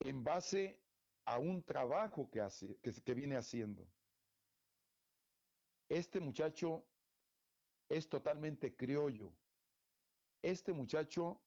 en 0.00 0.24
base 0.24 0.80
a 1.24 1.38
un 1.38 1.62
trabajo 1.62 2.30
que, 2.30 2.40
hace, 2.40 2.76
que 2.80 3.14
viene 3.14 3.36
haciendo. 3.36 3.86
Este 5.88 6.20
muchacho 6.20 6.84
es 7.88 8.08
totalmente 8.08 8.74
criollo. 8.74 9.32
Este 10.42 10.72
muchacho 10.72 11.40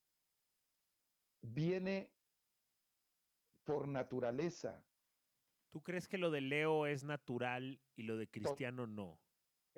viene 1.42 2.10
por 3.64 3.88
naturaleza. 3.88 4.82
¿Tú 5.70 5.82
crees 5.82 6.08
que 6.08 6.16
lo 6.16 6.30
de 6.30 6.40
Leo 6.40 6.86
es 6.86 7.04
natural 7.04 7.80
y 7.96 8.04
lo 8.04 8.16
de 8.16 8.28
Cristiano 8.28 8.86
no? 8.86 9.20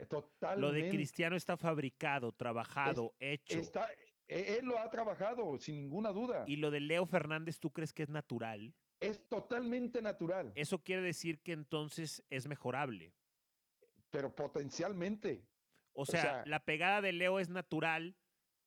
Totalmente. 0.08 0.60
Lo 0.60 0.72
de 0.72 0.90
Cristiano 0.90 1.34
está 1.34 1.56
fabricado, 1.56 2.30
trabajado, 2.30 3.14
hecho. 3.18 3.58
Está, 3.58 3.88
él 4.28 4.66
lo 4.66 4.78
ha 4.78 4.90
trabajado, 4.90 5.58
sin 5.58 5.76
ninguna 5.76 6.12
duda. 6.12 6.44
¿Y 6.46 6.56
lo 6.56 6.70
de 6.70 6.80
Leo 6.80 7.06
Fernández 7.06 7.58
tú 7.58 7.72
crees 7.72 7.92
que 7.92 8.02
es 8.02 8.08
natural? 8.08 8.74
Es 9.00 9.28
totalmente 9.28 10.02
natural. 10.02 10.52
Eso 10.54 10.82
quiere 10.82 11.02
decir 11.02 11.40
que 11.40 11.52
entonces 11.52 12.24
es 12.30 12.46
mejorable 12.48 13.14
pero 14.10 14.34
potencialmente. 14.34 15.46
O 15.92 16.06
sea, 16.06 16.44
la 16.46 16.64
pegada 16.64 17.00
de 17.00 17.12
Leo 17.12 17.38
es 17.38 17.48
natural 17.48 18.16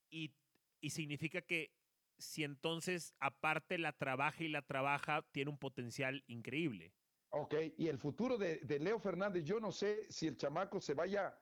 y, 0.09 0.33
y 0.81 0.89
significa 0.89 1.41
que 1.41 1.73
si 2.17 2.43
entonces 2.43 3.15
aparte 3.19 3.77
la 3.77 3.93
trabaja 3.93 4.43
y 4.43 4.49
la 4.49 4.61
trabaja, 4.61 5.25
tiene 5.31 5.49
un 5.49 5.57
potencial 5.57 6.23
increíble. 6.27 6.93
Ok, 7.29 7.55
y 7.77 7.87
el 7.87 7.97
futuro 7.97 8.37
de, 8.37 8.57
de 8.57 8.79
Leo 8.79 8.99
Fernández, 8.99 9.45
yo 9.45 9.59
no 9.59 9.71
sé 9.71 10.11
si 10.11 10.27
el 10.27 10.35
chamaco 10.35 10.81
se 10.81 10.93
vaya 10.93 11.39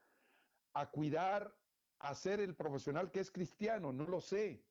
a 0.73 0.91
cuidar, 0.91 1.51
a 1.99 2.15
ser 2.15 2.39
el 2.39 2.55
profesional 2.55 3.11
que 3.11 3.19
es 3.19 3.31
cristiano, 3.31 3.91
no 3.91 4.05
lo 4.07 4.21
sé. 4.21 4.63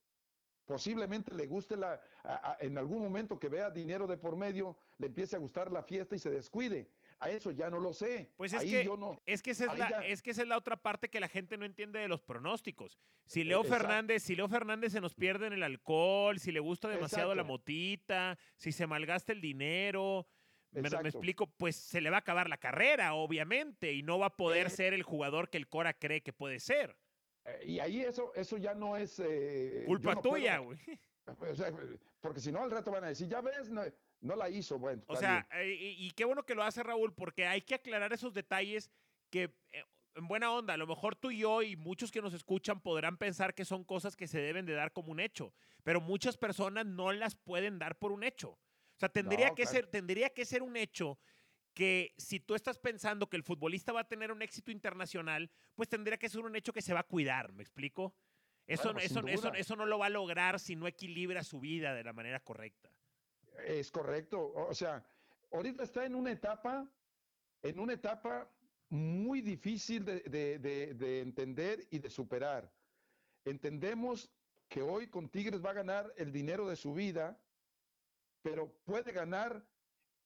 Posiblemente 0.64 1.34
le 1.34 1.46
guste 1.46 1.76
la, 1.76 1.98
a- 2.22 2.52
a- 2.52 2.56
en 2.60 2.76
algún 2.76 3.02
momento 3.02 3.38
que 3.38 3.48
vea 3.48 3.70
dinero 3.70 4.06
de 4.06 4.18
por 4.18 4.36
medio, 4.36 4.76
le 4.98 5.06
empiece 5.06 5.34
a 5.34 5.38
gustar 5.38 5.72
la 5.72 5.82
fiesta 5.82 6.14
y 6.14 6.18
se 6.18 6.30
descuide. 6.30 6.90
A 7.20 7.30
eso 7.30 7.50
ya 7.50 7.68
no 7.70 7.80
lo 7.80 7.92
sé. 7.92 8.30
Pues 8.36 8.52
es 8.52 8.60
Ahí 8.60 8.70
que, 8.70 8.84
yo 8.84 8.96
no. 8.96 9.20
es, 9.26 9.42
que 9.42 9.50
esa 9.52 9.72
es, 9.72 9.78
la, 9.78 9.90
ya- 9.90 10.00
es 10.06 10.22
que 10.22 10.30
esa 10.30 10.42
es 10.42 10.48
la 10.48 10.56
otra 10.58 10.76
parte 10.76 11.08
que 11.08 11.20
la 11.20 11.28
gente 11.28 11.56
no 11.56 11.64
entiende 11.64 11.98
de 11.98 12.06
los 12.08 12.20
pronósticos. 12.22 12.98
Si 13.24 13.44
Leo 13.44 13.62
exacto. 13.62 13.82
Fernández, 13.82 14.22
si 14.22 14.36
Leo 14.36 14.48
Fernández 14.48 14.92
se 14.92 15.00
nos 15.00 15.14
pierde 15.14 15.46
en 15.46 15.54
el 15.54 15.62
alcohol, 15.62 16.38
si 16.38 16.52
le 16.52 16.60
gusta 16.60 16.88
demasiado 16.88 17.34
la 17.34 17.44
motita, 17.44 18.38
si 18.56 18.70
se 18.70 18.86
malgasta 18.86 19.32
el 19.32 19.40
dinero, 19.40 20.28
me, 20.70 20.86
explico, 20.86 21.46
pues 21.46 21.76
se 21.76 22.00
le 22.02 22.10
va 22.10 22.16
a 22.16 22.20
acabar 22.20 22.48
la 22.50 22.58
carrera, 22.58 23.14
obviamente, 23.14 23.94
y 23.94 24.02
no 24.02 24.18
va 24.18 24.26
a 24.26 24.36
poder 24.36 24.66
Eh. 24.66 24.70
ser 24.70 24.92
el 24.94 25.02
jugador 25.02 25.48
que 25.48 25.56
el 25.56 25.66
Cora 25.66 25.94
cree 25.94 26.22
que 26.22 26.32
puede 26.34 26.60
ser. 26.60 26.96
Eh, 27.48 27.64
y 27.66 27.78
ahí 27.80 28.00
eso, 28.00 28.32
eso 28.34 28.56
ya 28.56 28.74
no 28.74 28.96
es. 28.96 29.18
eh, 29.20 29.84
Culpa 29.86 30.14
no 30.14 30.20
tuya, 30.22 30.58
güey. 30.58 30.78
o 31.26 31.54
sea, 31.54 31.72
porque 32.20 32.40
si 32.40 32.50
no, 32.52 32.62
al 32.62 32.70
rato 32.70 32.90
van 32.90 33.04
a 33.04 33.08
decir, 33.08 33.28
ya 33.28 33.40
ves, 33.40 33.70
no, 33.70 33.82
no 34.20 34.36
la 34.36 34.48
hizo. 34.48 34.78
Bueno, 34.78 35.02
O 35.06 35.16
sea, 35.16 35.46
eh, 35.52 35.74
y, 35.78 36.06
y 36.06 36.10
qué 36.12 36.24
bueno 36.24 36.44
que 36.44 36.54
lo 36.54 36.62
hace 36.62 36.82
Raúl, 36.82 37.14
porque 37.14 37.46
hay 37.46 37.62
que 37.62 37.74
aclarar 37.74 38.12
esos 38.12 38.32
detalles 38.32 38.90
que, 39.30 39.54
eh, 39.72 39.84
en 40.14 40.26
buena 40.26 40.52
onda, 40.52 40.74
a 40.74 40.76
lo 40.78 40.86
mejor 40.86 41.14
tú 41.14 41.30
y 41.30 41.38
yo 41.38 41.62
y 41.62 41.76
muchos 41.76 42.10
que 42.10 42.20
nos 42.22 42.34
escuchan 42.34 42.80
podrán 42.80 43.18
pensar 43.18 43.54
que 43.54 43.64
son 43.64 43.84
cosas 43.84 44.16
que 44.16 44.26
se 44.26 44.40
deben 44.40 44.66
de 44.66 44.72
dar 44.72 44.92
como 44.92 45.12
un 45.12 45.20
hecho, 45.20 45.54
pero 45.84 46.00
muchas 46.00 46.36
personas 46.36 46.86
no 46.86 47.12
las 47.12 47.36
pueden 47.36 47.78
dar 47.78 47.96
por 47.98 48.10
un 48.10 48.24
hecho. 48.24 48.50
O 48.50 48.98
sea, 48.98 49.08
tendría, 49.08 49.50
No, 49.50 49.54
que, 49.54 49.62
claro. 49.62 49.76
ser, 49.76 49.86
tendría 49.86 50.30
que 50.30 50.44
ser 50.44 50.62
un 50.62 50.76
hecho 50.76 51.20
que 51.78 52.12
si 52.18 52.40
tú 52.40 52.56
estás 52.56 52.76
pensando 52.76 53.28
que 53.30 53.36
el 53.36 53.44
futbolista 53.44 53.92
va 53.92 54.00
a 54.00 54.08
tener 54.08 54.32
un 54.32 54.42
éxito 54.42 54.72
internacional, 54.72 55.48
pues 55.76 55.88
tendría 55.88 56.16
que 56.18 56.28
ser 56.28 56.40
un 56.40 56.56
hecho 56.56 56.72
que 56.72 56.82
se 56.82 56.92
va 56.92 56.98
a 57.00 57.06
cuidar, 57.06 57.52
¿me 57.52 57.62
explico? 57.62 58.16
Eso, 58.66 58.88
Bueno, 58.92 58.98
eso, 58.98 59.20
sin 59.20 59.28
eso, 59.28 59.48
duda. 59.50 59.58
eso 59.60 59.76
no 59.76 59.86
lo 59.86 59.96
va 59.96 60.06
a 60.06 60.10
lograr 60.10 60.58
si 60.58 60.74
no 60.74 60.88
equilibra 60.88 61.44
su 61.44 61.60
vida 61.60 61.94
de 61.94 62.02
la 62.02 62.12
manera 62.12 62.40
correcta. 62.40 62.90
Es 63.64 63.92
correcto. 63.92 64.40
O 64.40 64.70
o 64.70 64.74
sea, 64.74 65.06
ahorita 65.52 65.84
está 65.84 66.04
en 66.04 66.16
una 66.16 66.32
etapa, 66.32 66.90
en 67.62 67.78
una 67.78 67.92
etapa 67.92 68.50
muy 68.88 69.40
difícil 69.40 70.04
de, 70.04 70.18
de- 70.22 70.58
de- 70.58 70.94
de 70.94 71.20
entender 71.20 71.86
y 71.92 72.00
de 72.00 72.10
superar. 72.10 72.74
Entendemos 73.44 74.32
que 74.68 74.82
hoy 74.82 75.06
con 75.06 75.28
Tigres 75.28 75.64
va 75.64 75.70
a 75.70 75.74
ganar 75.74 76.12
el 76.16 76.32
dinero 76.32 76.68
de 76.68 76.74
su 76.74 76.92
vida, 76.92 77.40
pero 78.42 78.68
puede 78.84 79.12
ganar 79.12 79.64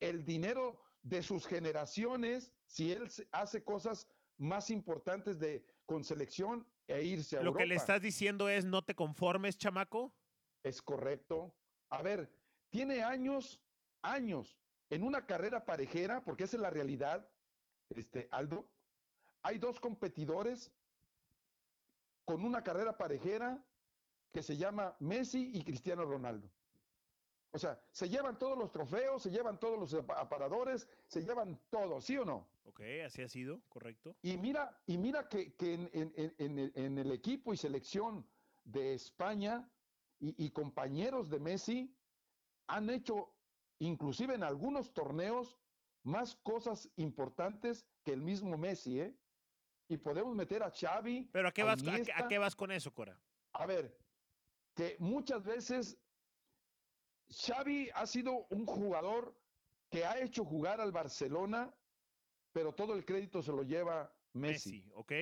el 0.01 0.25
dinero 0.25 0.81
de 1.03 1.23
sus 1.23 1.47
generaciones 1.47 2.53
si 2.67 2.93
él 2.93 3.09
hace 3.33 3.63
cosas 3.65 4.07
más 4.39 4.71
importantes 4.71 5.39
de 5.39 5.65
con 5.87 6.05
selección 6.05 6.67
e 6.87 7.03
irse 7.03 7.39
a 7.39 7.43
Lo 7.43 7.55
que 7.55 7.67
le 7.67 7.75
estás 7.75 8.01
diciendo 8.01 8.49
es 8.49 8.65
no 8.65 8.83
te 8.83 8.95
conformes, 8.95 9.59
chamaco. 9.59 10.15
Es 10.63 10.81
correcto. 10.81 11.55
A 11.91 12.03
ver, 12.03 12.33
tiene 12.71 13.03
años, 13.03 13.61
años 14.01 14.59
en 14.91 15.03
una 15.03 15.27
carrera 15.27 15.65
parejera, 15.65 16.23
porque 16.23 16.45
esa 16.45 16.57
es 16.57 16.63
la 16.63 16.71
realidad, 16.71 17.29
este, 17.91 18.29
Aldo. 18.31 18.69
Hay 19.43 19.59
dos 19.59 19.81
competidores 19.81 20.73
con 22.25 22.45
una 22.45 22.63
carrera 22.63 22.97
parejera 22.97 23.65
que 24.33 24.43
se 24.43 24.57
llama 24.57 24.97
Messi 25.01 25.51
y 25.55 25.65
Cristiano 25.65 26.05
Ronaldo. 26.05 26.49
O 27.55 27.59
sea, 27.59 27.79
se 27.91 28.09
llevan 28.09 28.39
todos 28.39 28.57
los 28.59 28.73
trofeos, 28.73 29.23
se 29.23 29.31
llevan 29.31 29.61
todos 29.61 29.79
los 29.79 29.93
apa- 29.95 30.19
aparadores, 30.19 30.89
se 31.07 31.21
llevan 31.23 31.61
todo, 31.69 32.01
¿sí 32.01 32.17
o 32.17 32.25
no? 32.25 32.49
Ok, 32.65 32.81
así 33.05 33.21
ha 33.23 33.29
sido, 33.29 33.61
correcto. 33.69 34.17
Y 34.23 34.39
mira, 34.39 34.81
y 34.87 34.97
mira 34.97 35.29
que, 35.29 35.55
que 35.55 35.75
en, 35.75 35.91
en- 35.93 36.35
en- 36.39 36.73
en 36.75 36.99
el, 36.99 37.13
equipo 37.13 37.53
y 37.53 37.59
selección 37.59 38.27
de 38.65 38.95
España 38.95 39.71
y, 40.19 40.35
y 40.47 40.51
compañeros 40.51 41.29
de 41.29 41.41
Messi 41.41 41.95
han 42.69 42.89
hecho, 42.89 43.35
inclusive 43.81 44.35
en 44.35 44.45
algunos 44.45 44.95
torneos, 44.95 45.59
más 46.05 46.35
cosas 46.37 46.89
importantes 46.97 47.87
que 48.03 48.13
el 48.15 48.23
mismo 48.23 48.57
Messi, 48.57 49.01
¿eh? 49.01 49.15
Y 49.89 49.99
podemos 49.99 50.35
meter 50.35 50.63
a 50.63 50.71
Xavi. 50.71 51.29
Pero 51.33 51.49
¿a 51.49 51.53
qué 51.53 51.65
vas, 51.65 51.83
a, 51.87 52.29
qué 52.29 52.39
vas 52.39 52.57
con 52.57 52.73
eso, 52.73 52.95
Cora? 52.95 53.21
A 53.53 53.67
ver, 53.67 53.95
que 54.75 54.97
muchas 55.01 55.45
veces 55.45 55.99
Xavi 57.33 57.91
ha 57.95 58.07
sido 58.07 58.47
un 58.51 58.67
jugador 58.67 59.35
que 59.91 60.05
ha 60.05 60.21
hecho 60.21 60.45
jugar 60.45 60.81
al 60.81 60.93
Barcelona, 60.93 61.75
pero 62.53 62.75
todo 62.75 62.95
el 62.95 63.05
crédito 63.05 63.43
se 63.43 63.53
lo 63.53 63.63
lleva 63.63 64.15
Messi. 64.35 64.83
Messi, 64.83 64.93
¿ok? 64.95 65.13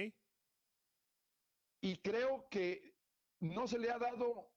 Y 1.83 1.97
creo 1.99 2.49
que 2.49 2.95
no 3.41 3.67
se 3.67 3.79
le 3.79 3.91
ha 3.91 3.99
dado 3.99 4.51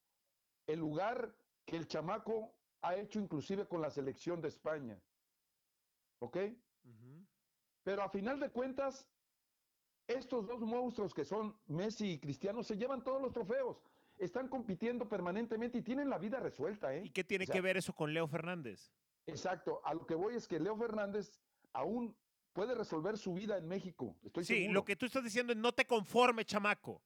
el 0.68 0.80
lugar 0.80 1.36
que 1.66 1.78
el 1.78 1.88
chamaco 1.88 2.56
ha 2.82 2.96
hecho 2.96 3.20
inclusive 3.20 3.68
con 3.68 3.82
la 3.82 3.89
selección 3.89 4.42
de 4.42 4.50
España. 4.50 5.02
¿Ok? 6.20 6.38
Pero 7.84 8.02
a 8.02 8.10
final 8.10 8.39
de 8.39 8.50
cuentas, 8.50 9.08
estos 10.08 10.48
dos 10.48 10.62
monstruos 10.62 11.13
que 11.13 11.26
son 11.26 11.58
Messi 11.68 12.13
y 12.13 12.20
Cristiano 12.20 12.63
se 12.63 12.78
llevan 12.78 13.04
todos 13.04 13.22
los 13.22 13.32
trofeos. 13.32 13.82
Están 14.24 14.48
compitiendo 14.48 15.10
permanentemente 15.10 15.78
y 15.78 15.82
tienen 15.82 16.10
la 16.10 16.18
vida 16.18 16.40
resuelta, 16.40 16.96
¿eh? 16.96 17.02
¿Y 17.04 17.10
qué 17.10 17.24
tiene 17.24 17.44
O 17.44 17.48
sea, 17.48 17.54
que 17.54 17.62
ver 17.62 17.76
eso 17.78 17.94
con 17.94 18.14
Leo 18.14 18.28
Fernández? 18.28 18.92
Exacto. 19.26 19.82
A 19.84 19.94
lo 19.94 20.06
que 20.06 20.16
voy 20.16 20.36
es 20.36 20.48
que 20.48 20.60
Leo 20.60 20.78
Fernández 20.78 21.42
aún 21.74 22.16
puede 22.54 22.74
resolver 22.74 23.18
su 23.18 23.34
vida 23.34 23.58
en 23.58 23.68
México. 23.68 24.16
Estoy 24.24 24.46
Sí, 24.46 24.54
seguro. 24.56 24.74
lo 24.74 24.86
que 24.86 24.96
tú 24.96 25.06
estás 25.06 25.24
diciendo 25.24 25.52
es 25.52 25.60
no 25.60 25.74
te 25.74 25.86
conforme, 25.86 26.46
chamaco. 26.46 27.02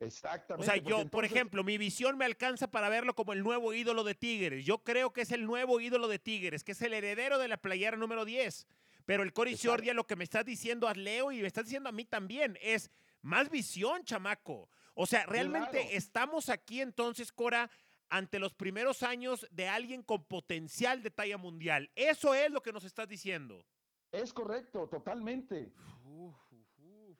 O 0.00 0.04
Exactamente. 0.04 0.64
sea, 0.66 0.82
porque 0.82 0.90
yo, 1.04 1.08
por 1.10 1.24
ejemplo, 1.24 1.62
mi 1.62 1.78
visión 1.78 2.16
me 2.16 2.24
alcanza 2.24 2.70
para 2.70 2.88
verlo 2.88 3.14
como 3.14 3.32
el 3.32 3.42
nuevo 3.42 3.72
ídolo 3.74 4.02
de 4.04 4.14
Tigres. 4.14 4.64
Yo 4.64 4.78
creo 4.82 5.12
que 5.12 5.20
es 5.22 5.30
el 5.32 5.44
nuevo 5.46 5.80
ídolo 5.80 6.08
de 6.08 6.18
Tigres, 6.18 6.64
que 6.64 6.72
es 6.72 6.82
el 6.82 6.92
heredero 6.94 7.38
de 7.38 7.48
la 7.48 7.56
playera 7.56 7.96
número 7.96 8.24
10. 8.24 8.66
Pero 9.04 9.22
el 9.22 9.32
Cory. 9.32 9.56
Ciordia 9.56 9.94
lo 9.94 10.06
que 10.06 10.16
me 10.16 10.24
estás 10.24 10.44
diciendo 10.44 10.86
a 10.88 10.94
Leo 10.94 11.30
y 11.32 11.40
me 11.40 11.46
estás 11.46 11.64
diciendo 11.64 11.88
a 11.88 11.92
mí 11.92 12.04
también 12.04 12.58
es 12.62 12.90
más 13.22 13.48
visión, 13.50 14.04
chamaco. 14.04 14.68
O 15.00 15.06
sea, 15.06 15.26
realmente 15.26 15.70
Claro. 15.70 15.88
estamos 15.92 16.48
aquí 16.48 16.80
entonces, 16.80 17.30
Cora, 17.30 17.70
ante 18.08 18.40
los 18.40 18.52
primeros 18.52 19.04
años 19.04 19.46
de 19.52 19.68
alguien 19.68 20.02
con 20.02 20.24
potencial 20.24 21.04
de 21.04 21.10
talla 21.12 21.38
mundial. 21.38 21.88
Eso 21.94 22.34
es 22.34 22.50
lo 22.50 22.62
que 22.62 22.72
nos 22.72 22.82
estás 22.82 23.06
diciendo. 23.06 23.64
Es 24.10 24.32
correcto, 24.32 24.88
totalmente. 24.88 25.72
Uf, 26.04 26.34
uf, 26.52 26.78
uf. 26.80 27.18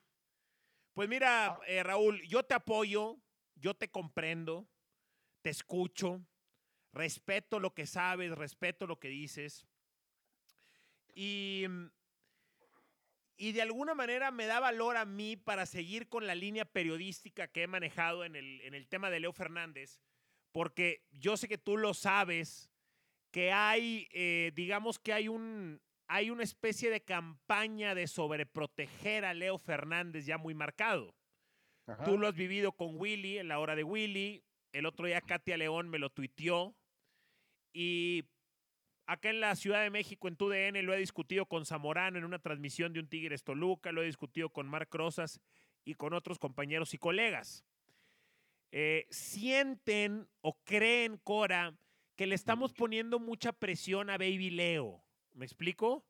Pues 0.92 1.08
mira, 1.08 1.46
Ah. 1.52 1.60
eh, 1.68 1.84
Raúl, 1.84 2.20
yo 2.22 2.42
te 2.42 2.54
apoyo, 2.54 3.16
yo 3.54 3.74
te 3.74 3.88
comprendo, 3.88 4.66
te 5.42 5.50
escucho, 5.50 6.20
respeto 6.92 7.60
lo 7.60 7.74
que 7.74 7.86
sabes, 7.86 8.32
respeto 8.36 8.88
lo 8.88 8.98
que 8.98 9.06
dices. 9.08 9.68
Y, 11.14 11.64
mm, 11.68 11.90
y 13.38 13.52
de 13.52 13.62
alguna 13.62 13.94
manera 13.94 14.32
me 14.32 14.46
da 14.46 14.58
valor 14.58 14.96
a 14.96 15.04
mí 15.04 15.36
para 15.36 15.64
seguir 15.64 16.08
con 16.08 16.26
la 16.26 16.34
línea 16.34 16.64
periodística 16.64 17.46
que 17.46 17.62
he 17.62 17.66
manejado 17.68 18.24
en 18.24 18.34
el, 18.34 18.60
en 18.62 18.74
el 18.74 18.88
tema 18.88 19.10
de 19.10 19.20
Leo 19.20 19.32
Fernández, 19.32 20.00
porque 20.50 21.04
yo 21.12 21.36
sé 21.36 21.46
que 21.46 21.56
tú 21.56 21.76
lo 21.76 21.94
sabes, 21.94 22.68
que 23.30 23.52
hay, 23.52 24.08
eh, 24.10 24.50
digamos 24.56 24.98
que 24.98 25.12
hay 25.12 25.28
un, 25.28 25.80
hay 26.08 26.30
una 26.30 26.42
especie 26.42 26.90
de 26.90 27.00
campaña 27.00 27.94
de 27.94 28.08
sobreproteger 28.08 29.24
a 29.24 29.34
Leo 29.34 29.56
Fernández 29.56 30.26
ya 30.26 30.36
muy 30.36 30.54
marcado. 30.54 31.14
Ajá. 31.86 32.04
Tú 32.04 32.18
lo 32.18 32.26
has 32.26 32.34
vivido 32.34 32.72
con 32.72 32.96
Willy 32.96 33.38
en 33.38 33.48
la 33.48 33.60
hora 33.60 33.76
de 33.76 33.84
Willy. 33.84 34.42
El 34.72 34.84
otro 34.84 35.06
día 35.06 35.20
Katia 35.26 35.56
León 35.56 35.88
me 35.88 36.00
lo 36.00 36.10
tuiteó. 36.10 36.74
Y 37.72 38.24
acá 39.08 39.30
en 39.30 39.40
la 39.40 39.56
Ciudad 39.56 39.82
de 39.82 39.90
México, 39.90 40.28
en 40.28 40.36
TUDN, 40.36 40.84
lo 40.84 40.92
he 40.92 40.98
discutido 40.98 41.46
con 41.46 41.64
Zamorano 41.64 42.18
en 42.18 42.24
una 42.24 42.38
transmisión 42.38 42.92
de 42.92 43.00
un 43.00 43.08
Tigres 43.08 43.42
Toluca. 43.42 43.90
Lo 43.90 44.02
he 44.02 44.06
discutido 44.06 44.50
con 44.50 44.68
Marc 44.68 44.94
Rosas 44.94 45.40
y 45.84 45.94
con 45.94 46.12
otros 46.12 46.38
compañeros 46.38 46.92
y 46.92 46.98
colegas. 46.98 47.64
Eh, 48.70 49.06
sienten 49.10 50.28
o 50.42 50.58
creen, 50.62 51.16
Cora, 51.24 51.74
que 52.16 52.26
le 52.26 52.34
estamos 52.34 52.74
poniendo 52.74 53.18
mucha 53.18 53.52
presión 53.52 54.10
a 54.10 54.18
Baby 54.18 54.50
Leo. 54.50 55.02
¿Me 55.32 55.46
explico? 55.46 56.04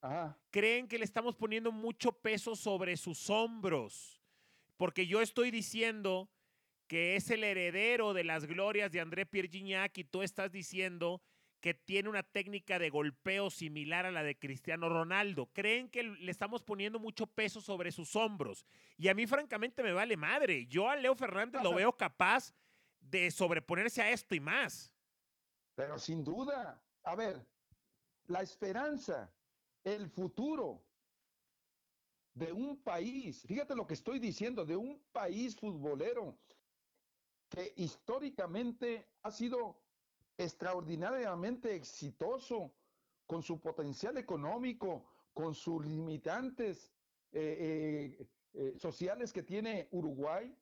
Ajá. 0.00 0.38
creen 0.50 0.86
que 0.86 0.98
le 0.98 1.06
estamos 1.06 1.34
poniendo 1.34 1.72
mucho 1.72 2.12
peso 2.12 2.54
sobre 2.54 2.96
sus 2.98 3.30
hombros. 3.30 4.22
Porque 4.76 5.06
yo 5.06 5.22
estoy 5.22 5.50
diciendo 5.50 6.28
que 6.86 7.16
es 7.16 7.30
el 7.30 7.42
heredero 7.42 8.12
de 8.12 8.22
las 8.22 8.44
glorias 8.44 8.92
de 8.92 9.00
André 9.00 9.24
Pierre 9.24 9.48
Gignac 9.48 9.96
y 9.96 10.04
tú 10.04 10.22
estás 10.22 10.52
diciendo 10.52 11.22
que 11.64 11.72
tiene 11.72 12.10
una 12.10 12.22
técnica 12.22 12.78
de 12.78 12.90
golpeo 12.90 13.48
similar 13.48 14.04
a 14.04 14.10
la 14.10 14.22
de 14.22 14.38
Cristiano 14.38 14.90
Ronaldo. 14.90 15.46
Creen 15.54 15.88
que 15.88 16.02
le 16.02 16.30
estamos 16.30 16.62
poniendo 16.62 16.98
mucho 16.98 17.26
peso 17.26 17.62
sobre 17.62 17.90
sus 17.90 18.14
hombros. 18.16 18.66
Y 18.98 19.08
a 19.08 19.14
mí 19.14 19.26
francamente 19.26 19.82
me 19.82 19.94
vale 19.94 20.14
madre. 20.14 20.66
Yo 20.66 20.90
a 20.90 20.96
Leo 20.96 21.16
Fernández 21.16 21.62
lo 21.62 21.74
veo 21.74 21.96
capaz 21.96 22.52
de 23.00 23.30
sobreponerse 23.30 24.02
a 24.02 24.10
esto 24.10 24.34
y 24.34 24.40
más. 24.40 24.92
Pero 25.74 25.98
sin 25.98 26.22
duda, 26.22 26.78
a 27.02 27.14
ver, 27.14 27.42
la 28.26 28.42
esperanza 28.42 29.32
el 29.84 30.10
futuro 30.10 30.84
de 32.34 32.52
un 32.52 32.76
país, 32.76 33.42
fíjate 33.46 33.74
lo 33.74 33.86
que 33.86 33.94
estoy 33.94 34.18
diciendo, 34.18 34.66
de 34.66 34.76
un 34.76 35.02
país 35.12 35.56
futbolero 35.56 36.36
que 37.48 37.72
históricamente 37.76 39.08
ha 39.22 39.30
sido 39.30 39.82
extraordinariamente 40.36 41.74
exitoso 41.74 42.72
con 43.26 43.42
su 43.42 43.60
potencial 43.60 44.18
económico, 44.18 45.04
con 45.32 45.54
sus 45.54 45.84
limitantes 45.84 46.92
eh, 47.32 48.16
eh, 48.20 48.28
eh, 48.54 48.78
sociales 48.78 49.32
que 49.32 49.42
tiene 49.42 49.88
Uruguay. 49.90 50.56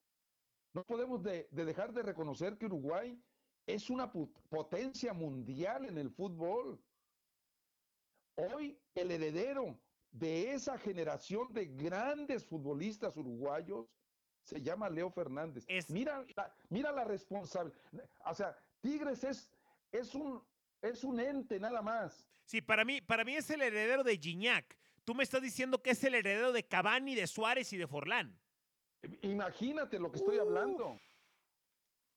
No 0.72 0.84
podemos 0.84 1.22
de, 1.22 1.48
dejar 1.50 1.92
de 1.92 2.02
reconocer 2.02 2.56
que 2.56 2.66
Uruguay 2.66 3.20
es 3.66 3.90
una 3.90 4.10
potencia 4.10 5.12
mundial 5.12 5.84
en 5.86 5.98
el 5.98 6.10
fútbol. 6.10 6.82
Hoy 8.36 8.78
el 8.94 9.10
heredero 9.10 9.78
de 10.10 10.52
esa 10.52 10.78
generación 10.78 11.52
de 11.52 11.66
grandes 11.66 12.44
futbolistas 12.44 13.16
uruguayos 13.16 13.86
se 14.42 14.60
llama 14.60 14.88
Leo 14.88 15.10
Fernández. 15.10 15.66
Mira, 15.88 16.24
la, 16.36 16.54
mira 16.68 16.92
la 16.92 17.04
responsabilidad. 17.04 17.78
O 18.26 18.34
sea, 18.34 18.56
Tigres 18.80 19.22
es, 19.22 19.51
es, 19.92 20.14
un, 20.14 20.42
es 20.80 21.04
un 21.04 21.20
ente 21.20 21.60
nada 21.60 21.82
más. 21.82 22.26
Sí, 22.44 22.60
para 22.60 22.84
mí, 22.84 23.00
para 23.00 23.24
mí 23.24 23.36
es 23.36 23.48
el 23.50 23.62
heredero 23.62 24.02
de 24.02 24.18
Gignac. 24.18 24.76
Tú 25.04 25.14
me 25.14 25.22
estás 25.22 25.42
diciendo 25.42 25.82
que 25.82 25.90
es 25.90 26.02
el 26.04 26.14
heredero 26.14 26.52
de 26.52 26.66
Cavani, 26.66 27.14
de 27.14 27.26
Suárez 27.26 27.72
y 27.72 27.76
de 27.76 27.86
Forlán. 27.86 28.38
Imagínate 29.22 29.98
lo 29.98 30.10
que 30.10 30.18
estoy 30.18 30.38
hablando. 30.38 30.98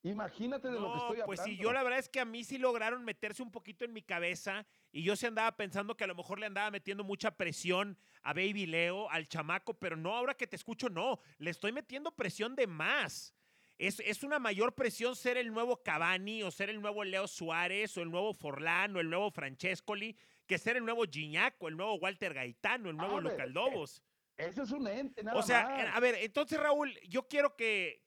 Imagínate 0.04 0.68
de 0.68 0.80
lo 0.80 0.92
que 0.92 0.98
estoy 0.98 1.22
hablando. 1.22 1.26
Pues 1.26 1.42
sí, 1.42 1.58
yo 1.58 1.74
la 1.74 1.82
verdad 1.82 1.98
es 1.98 2.10
que 2.10 2.20
a 2.20 2.26
mí 2.26 2.44
sí 2.44 2.60
lograron 2.60 3.04
meterse 3.04 3.42
un 3.42 3.52
poquito 3.52 3.86
en 3.86 3.94
mi 3.94 4.04
cabeza 4.04 4.68
y 4.92 5.02
yo 5.04 5.16
sí 5.16 5.26
andaba 5.26 5.58
pensando 5.58 5.98
que 5.98 6.04
a 6.04 6.08
lo 6.08 6.14
mejor 6.14 6.40
le 6.40 6.46
andaba 6.46 6.70
metiendo 6.70 7.04
mucha 7.04 7.32
presión 7.32 7.98
a 8.22 8.34
Baby 8.34 8.68
Leo, 8.68 9.10
al 9.10 9.28
chamaco, 9.28 9.74
pero 9.74 9.96
no, 9.96 10.16
ahora 10.16 10.36
que 10.36 10.46
te 10.46 10.56
escucho, 10.56 10.90
no, 10.90 11.20
le 11.40 11.50
estoy 11.50 11.72
metiendo 11.72 12.16
presión 12.16 12.56
de 12.56 12.68
más. 12.68 13.35
Es, 13.78 14.00
es, 14.00 14.24
una 14.24 14.40
mayor 14.40 14.74
presión 14.74 15.16
ser 15.16 15.38
el 15.38 15.54
nuevo 15.54 15.84
Cavani 15.84 16.44
o 16.44 16.52
ser 16.52 16.70
el 16.70 16.82
nuevo 16.82 17.04
Leo 17.04 17.28
Suárez 17.28 17.98
o 17.98 18.02
el 18.02 18.10
nuevo 18.10 18.34
Forlán 18.34 18.96
o 18.96 19.02
el 19.02 19.10
nuevo 19.10 19.32
Francescoli 19.32 20.16
que 20.46 20.58
ser 20.58 20.78
el 20.78 20.86
nuevo 20.86 21.04
Gignac 21.04 21.62
o 21.62 21.68
el 21.68 21.76
nuevo 21.76 21.96
Walter 21.96 22.34
Gaitano, 22.34 22.90
el 22.90 22.98
nuevo 22.98 23.20
Localdobos. 23.20 24.02
Eso 24.38 24.64
es 24.64 24.72
un 24.72 24.88
ente, 24.88 25.24
nada 25.24 25.40
O 25.40 25.44
sea, 25.44 25.96
a 25.96 26.00
ver, 26.00 26.16
entonces 26.16 26.60
Raúl, 26.60 26.94
yo 27.08 27.28
quiero 27.28 27.56
que... 27.56 28.04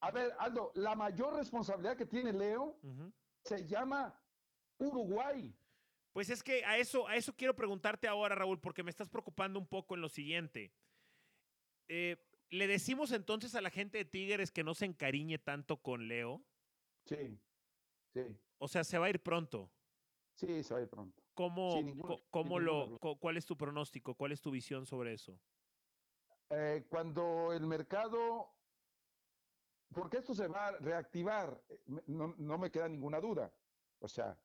a 0.00 0.10
ver, 0.10 0.32
Aldo, 0.38 0.72
la 0.74 0.94
mayor 0.94 1.34
responsabilidad 1.34 1.96
que 1.96 2.06
tiene 2.06 2.32
Leo 2.32 2.78
se 3.44 3.66
llama 3.66 4.20
Uruguay. 4.78 5.54
Pues 6.12 6.30
es 6.30 6.42
que 6.42 6.64
a 6.64 6.76
eso, 6.76 7.06
a 7.06 7.16
eso 7.16 7.34
quiero 7.36 7.54
preguntarte 7.54 8.08
ahora, 8.08 8.34
Raúl, 8.34 8.60
porque 8.60 8.82
me 8.82 8.90
estás 8.90 9.08
preocupando 9.08 9.58
un 9.58 9.68
poco 9.68 9.94
en 9.94 10.00
lo 10.00 10.08
siguiente. 10.08 10.72
Eh, 11.86 12.16
¿Le 12.50 12.66
decimos 12.66 13.12
entonces 13.12 13.54
a 13.54 13.60
la 13.60 13.70
gente 13.70 13.98
de 13.98 14.04
Tigres 14.04 14.50
que 14.50 14.64
no 14.64 14.74
se 14.74 14.86
encariñe 14.86 15.38
tanto 15.38 15.82
con 15.82 16.08
Leo? 16.08 16.42
Sí, 17.04 17.38
sí. 18.14 18.22
O 18.58 18.68
sea, 18.68 18.84
se 18.84 18.98
va 18.98 19.06
a 19.06 19.10
ir 19.10 19.22
pronto. 19.22 19.70
Sí, 20.34 20.62
se 20.62 20.74
va 20.74 20.80
a 20.80 20.82
ir 20.82 20.88
pronto. 20.88 21.22
¿Cómo, 21.34 22.58
lo, 22.58 22.98
¿Cuál 22.98 23.36
es 23.36 23.46
tu 23.46 23.56
pronóstico? 23.56 24.14
¿Cuál 24.14 24.32
es 24.32 24.40
tu 24.40 24.50
visión 24.50 24.86
sobre 24.86 25.12
eso? 25.12 25.38
Eh, 26.50 26.86
cuando 26.88 27.52
el 27.52 27.66
mercado, 27.66 28.48
porque 29.92 30.16
esto 30.16 30.34
se 30.34 30.48
va 30.48 30.68
a 30.68 30.72
reactivar, 30.78 31.62
eh, 31.68 31.80
no, 32.06 32.34
no, 32.38 32.58
me 32.58 32.70
queda 32.70 32.88
ninguna 32.88 33.20
duda. 33.20 33.52
O 34.00 34.08
sea, 34.08 34.36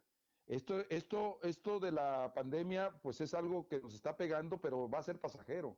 esto, 0.45 0.81
esto, 0.89 1.39
esto 1.41 1.79
de 1.79 1.91
la 1.91 2.31
pandemia, 2.33 2.91
pues 3.01 3.21
es 3.21 3.33
algo 3.33 3.67
que 3.67 3.79
nos 3.79 3.95
está 3.95 4.15
pegando, 4.15 4.59
pero 4.59 4.89
va 4.89 4.99
a 4.99 5.03
ser 5.03 5.19
pasajero. 5.19 5.77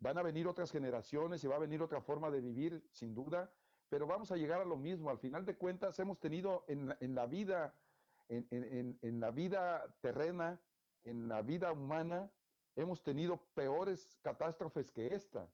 Van 0.00 0.18
a 0.18 0.22
venir 0.22 0.48
otras 0.48 0.70
generaciones 0.70 1.44
y 1.44 1.46
va 1.46 1.56
a 1.56 1.60
venir 1.60 1.82
otra 1.82 2.00
forma 2.00 2.30
de 2.30 2.40
vivir, 2.40 2.82
sin 2.90 3.14
duda, 3.14 3.50
pero 3.88 4.06
vamos 4.06 4.32
a 4.32 4.36
llegar 4.36 4.60
a 4.60 4.64
lo 4.64 4.76
mismo. 4.76 5.10
Al 5.10 5.18
final 5.18 5.44
de 5.44 5.56
cuentas, 5.56 5.98
hemos 5.98 6.18
tenido 6.18 6.64
en, 6.68 6.94
en 7.00 7.14
la 7.14 7.26
vida 7.26 7.74
en, 8.30 9.20
la 9.20 9.30
vida 9.30 9.94
terrena, 10.00 10.60
en 11.04 11.28
la 11.28 11.42
vida 11.42 11.72
humana, 11.72 12.30
hemos 12.76 13.02
tenido 13.02 13.38
peores 13.54 14.18
catástrofes 14.22 14.90
que 14.90 15.14
esta. 15.14 15.48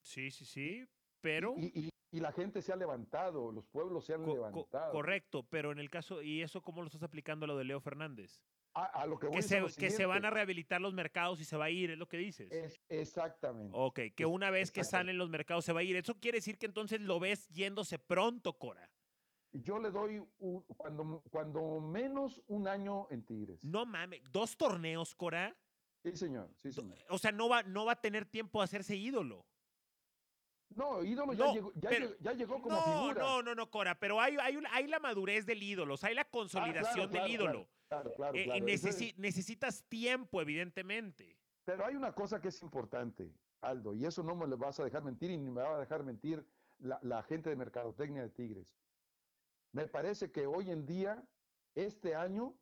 Sí, 0.00 0.30
sí, 0.30 0.44
sí, 0.44 0.88
pero... 1.20 1.54
Y, 1.56 1.90
la 2.20 2.30
gente 2.30 2.62
se 2.62 2.72
ha 2.72 2.76
levantado, 2.76 3.50
los 3.50 3.66
pueblos 3.66 4.04
se 4.04 4.14
han 4.14 4.24
levantado. 4.24 4.92
correcto, 4.92 5.42
pero 5.50 5.72
en 5.72 5.80
el 5.80 5.90
caso, 5.90 6.22
¿y 6.22 6.42
eso 6.42 6.62
cómo 6.62 6.80
lo 6.80 6.86
estás 6.86 7.02
aplicando 7.02 7.42
a 7.42 7.48
lo 7.48 7.56
de 7.56 7.64
Leo 7.64 7.80
Fernández? 7.80 8.40
A, 8.74 9.06
lo 9.06 9.18
que, 9.18 9.30
que, 9.30 9.42
se, 9.42 9.62
que 9.78 9.90
se 9.90 10.04
van 10.04 10.24
a 10.24 10.30
rehabilitar 10.30 10.80
los 10.80 10.94
mercados 10.94 11.40
y 11.40 11.44
se 11.44 11.56
va 11.56 11.66
a 11.66 11.70
ir, 11.70 11.92
es 11.92 11.98
lo 11.98 12.08
que 12.08 12.16
dices. 12.16 12.50
exactamente. 12.88 13.70
Ok, 13.72 14.00
que 14.16 14.26
una 14.26 14.50
vez 14.50 14.72
que 14.72 14.82
salen 14.82 15.16
los 15.16 15.30
mercados 15.30 15.64
se 15.64 15.72
va 15.72 15.80
a 15.80 15.82
ir. 15.84 15.94
Eso 15.96 16.18
quiere 16.18 16.38
decir 16.38 16.58
que 16.58 16.66
entonces 16.66 17.00
lo 17.00 17.20
ves 17.20 17.48
yéndose 17.50 17.98
pronto, 17.98 18.58
Cora 18.58 18.90
yo 19.54 19.78
le 19.78 19.90
doy 19.90 20.22
cuando, 20.76 21.22
cuando 21.30 21.80
menos 21.80 22.42
un 22.48 22.66
año 22.66 23.06
en 23.10 23.24
Tigres. 23.24 23.62
No 23.62 23.86
mames, 23.86 24.20
dos 24.32 24.56
torneos, 24.56 25.14
Cora. 25.14 25.56
Sí, 26.02 26.16
señor, 26.16 26.50
sí, 26.56 26.72
señor. 26.72 26.98
O 27.08 27.18
sea, 27.18 27.32
no 27.32 27.48
va, 27.48 27.62
no 27.62 27.84
va 27.84 27.92
a 27.92 28.00
tener 28.00 28.26
tiempo 28.26 28.60
a 28.60 28.64
hacerse 28.64 28.96
ídolo. 28.96 29.46
No, 30.70 31.04
ídolo 31.04 31.32
ya, 31.34 31.52
llegó, 31.52 31.72
ya, 31.74 32.32
llegó, 32.32 32.60
como 32.60 32.74
no, 32.74 32.82
figura. 32.82 33.22
No, 33.22 33.42
no, 33.42 33.54
no, 33.54 33.70
Cora, 33.70 33.98
pero 33.98 34.20
hay, 34.20 34.36
hay, 34.40 34.58
hay 34.72 34.86
la 34.88 34.98
madurez 34.98 35.46
del 35.46 35.62
ídolo, 35.62 35.94
o 35.94 35.96
sea, 35.96 36.08
hay 36.08 36.14
la 36.16 36.22
ah, 36.22 36.28
consolidación 36.30 37.10
del 37.10 37.30
ídolo. 37.30 37.68
Claro, 37.88 38.12
claro, 38.14 38.36
eh, 38.36 38.60
necesitas 39.16 39.84
tiempo, 39.84 40.40
evidentemente. 40.40 41.36
Pero 41.64 41.86
hay 41.86 41.94
una 41.94 42.12
cosa 42.12 42.40
que 42.40 42.48
es 42.48 42.60
importante, 42.62 43.32
Aldo, 43.60 43.94
y 43.94 44.04
eso 44.04 44.22
no 44.22 44.34
me 44.34 44.46
lo 44.46 44.58
vas 44.58 44.80
a 44.80 44.84
dejar 44.84 45.04
mentir 45.04 45.30
y 45.30 45.38
ni 45.38 45.50
me 45.50 45.62
va 45.62 45.76
a 45.76 45.78
dejar 45.78 46.02
mentir 46.02 46.44
la, 46.78 46.98
la 47.02 47.22
gente 47.22 47.50
de 47.50 47.56
Mercadotecnia 47.56 48.22
de 48.22 48.30
Tigres. 48.30 48.76
Me 49.72 49.86
parece 49.86 50.32
que 50.32 50.46
hoy 50.46 50.70
en 50.70 50.86
día, 50.86 51.22
este 51.74 52.14
año, 52.14 52.54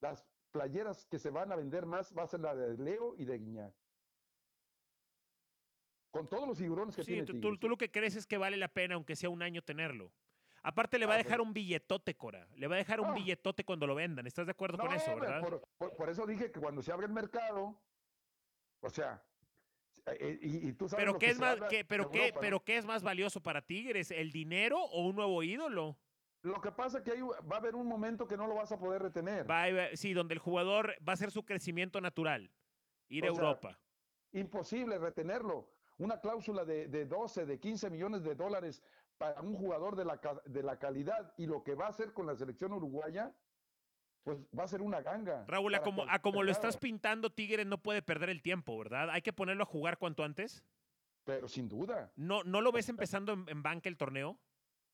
las 0.00 0.26
playeras 0.52 1.06
que 1.06 1.18
se 1.18 1.30
van 1.30 1.50
a 1.52 1.56
vender 1.56 1.84
más 1.84 2.14
va 2.16 2.22
a 2.22 2.28
ser 2.28 2.40
la 2.40 2.54
de 2.54 2.76
Leo 2.76 3.14
y 3.16 3.24
de 3.24 3.38
Guiñac. 3.38 3.74
Con 6.14 6.28
todos 6.28 6.46
los 6.46 6.56
figurones 6.56 6.94
que 6.94 7.02
tiene. 7.02 7.24
Tú, 7.24 7.40
tú, 7.40 7.56
tú, 7.56 7.68
lo 7.68 7.76
que 7.76 7.90
crees 7.90 8.14
es 8.14 8.24
que 8.24 8.38
vale 8.38 8.56
la 8.56 8.68
pena, 8.68 8.94
aunque 8.94 9.16
sea 9.16 9.30
un 9.30 9.42
año, 9.42 9.62
tenerlo. 9.62 10.12
Aparte, 10.62 10.96
le 10.96 11.06
va 11.06 11.14
a 11.14 11.16
ah, 11.16 11.18
dejar 11.18 11.40
un 11.40 11.52
billetote, 11.52 12.14
Cora. 12.14 12.46
Le 12.54 12.68
va 12.68 12.76
a 12.76 12.78
dejar 12.78 13.00
un 13.00 13.08
ah. 13.08 13.14
billetote 13.14 13.64
cuando 13.64 13.88
lo 13.88 13.96
vendan. 13.96 14.24
¿Estás 14.24 14.46
de 14.46 14.52
acuerdo 14.52 14.78
con 14.78 14.92
eso, 14.92 15.12
verdad? 15.16 15.42
Por, 15.76 16.08
eso 16.08 16.24
dije 16.24 16.52
que 16.52 16.60
cuando 16.60 16.82
se 16.82 16.92
abre 16.92 17.06
el 17.06 17.12
mercado, 17.12 17.82
o 18.78 18.90
sea, 18.90 19.24
eh, 20.06 20.38
y, 20.40 20.72
tú 20.74 20.88
sabes 20.88 21.04
pero 21.04 21.18
qué 21.18 21.30
es 21.30 21.38
más, 21.40 21.58
pero 21.88 22.08
qué, 22.12 22.32
pero 22.40 22.62
qué 22.62 22.76
es 22.76 22.86
más 22.86 23.02
valioso 23.02 23.42
para 23.42 23.60
Tigres, 23.60 24.12
el 24.12 24.30
dinero 24.30 24.80
o 24.80 25.04
un 25.04 25.16
nuevo 25.16 25.42
ídolo? 25.42 25.98
Lo 26.42 26.60
que 26.60 26.70
pasa 26.70 26.98
es 26.98 27.02
que 27.04 27.20
va 27.20 27.56
a 27.56 27.58
haber 27.58 27.74
un 27.74 27.88
momento 27.88 28.28
que 28.28 28.36
no 28.36 28.46
lo 28.46 28.54
vas 28.54 28.70
a 28.70 28.78
poder 28.78 29.02
retener. 29.02 29.50
Va 29.50 29.64
sí, 29.94 30.12
donde 30.12 30.34
el 30.34 30.38
jugador 30.38 30.94
va 31.06 31.14
a 31.14 31.16
ser 31.16 31.32
su 31.32 31.44
crecimiento 31.44 32.00
natural, 32.00 32.52
ir 33.08 33.24
a 33.24 33.28
Europa. 33.30 33.80
imposible 34.30 34.96
retenerlo. 34.96 35.73
Una 35.98 36.20
cláusula 36.20 36.64
de, 36.64 36.88
de, 36.88 37.06
12, 37.06 37.46
de 37.46 37.58
15 37.58 37.90
millones 37.90 38.22
de 38.22 38.34
dólares 38.34 38.82
para 39.18 39.40
un 39.40 39.54
jugador 39.54 39.96
de 39.96 40.04
la, 40.04 40.20
de 40.44 40.62
la 40.62 40.78
calidad 40.78 41.32
y 41.36 41.46
lo 41.46 41.62
que 41.62 41.74
va 41.74 41.86
a 41.86 41.90
hacer 41.90 42.12
con 42.12 42.26
la 42.26 42.34
selección 42.34 42.72
uruguaya, 42.72 43.32
pues 44.24 44.38
va 44.58 44.64
a 44.64 44.68
ser 44.68 44.82
una 44.82 45.02
ganga. 45.02 45.44
Raúl, 45.46 45.74
a 45.74 45.82
como, 45.82 46.04
a 46.08 46.18
como 46.18 46.42
lo 46.42 46.50
estás 46.50 46.76
pintando, 46.76 47.30
Tigres 47.30 47.66
no 47.66 47.78
puede 47.78 48.02
perder 48.02 48.30
el 48.30 48.42
tiempo, 48.42 48.76
¿verdad? 48.78 49.10
Hay 49.10 49.22
que 49.22 49.32
ponerlo 49.32 49.62
a 49.62 49.66
jugar 49.66 49.98
cuanto 49.98 50.24
antes. 50.24 50.64
Pero 51.24 51.48
sin 51.48 51.68
duda. 51.68 52.12
¿No, 52.16 52.42
no 52.42 52.60
lo 52.60 52.72
ves 52.72 52.88
empezando 52.88 53.32
en, 53.32 53.48
en 53.48 53.62
banca 53.62 53.88
el 53.88 53.96
torneo? 53.96 54.38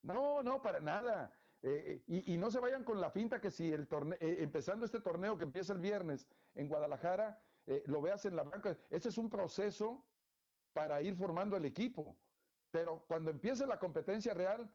No, 0.02 0.42
no, 0.42 0.62
para 0.62 0.80
nada. 0.80 1.32
Eh, 1.62 2.02
y, 2.06 2.38
no 2.38 2.50
se 2.50 2.58
vayan 2.58 2.84
con 2.84 3.00
la 3.00 3.10
finta 3.10 3.40
que 3.40 3.50
si 3.50 3.70
el 3.70 3.86
torneo, 3.86 4.16
eh, 4.20 4.38
empezando 4.40 4.86
este 4.86 5.00
torneo 5.00 5.36
que 5.36 5.44
empieza 5.44 5.74
el 5.74 5.78
viernes 5.78 6.26
en 6.54 6.68
Guadalajara, 6.68 7.38
eh, 7.66 7.82
lo 7.86 8.00
veas 8.00 8.24
en 8.24 8.34
la 8.36 8.44
banca. 8.44 8.76
Ese 8.88 9.10
es 9.10 9.18
un 9.18 9.28
proceso 9.28 10.06
para 10.72 11.02
ir 11.02 11.14
formando 11.14 11.56
el 11.56 11.64
equipo. 11.64 12.16
Pero 12.70 13.04
cuando 13.06 13.30
empiece 13.30 13.66
la 13.66 13.78
competencia 13.78 14.34
real, 14.34 14.70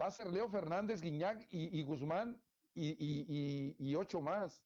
va 0.00 0.06
a 0.06 0.10
ser 0.10 0.28
Leo 0.28 0.48
Fernández, 0.48 1.00
Guiñac 1.00 1.46
y, 1.50 1.82
Guzmán 1.82 2.40
y, 2.74 3.74
y, 3.78 3.94
ocho 3.94 4.20
más. 4.20 4.62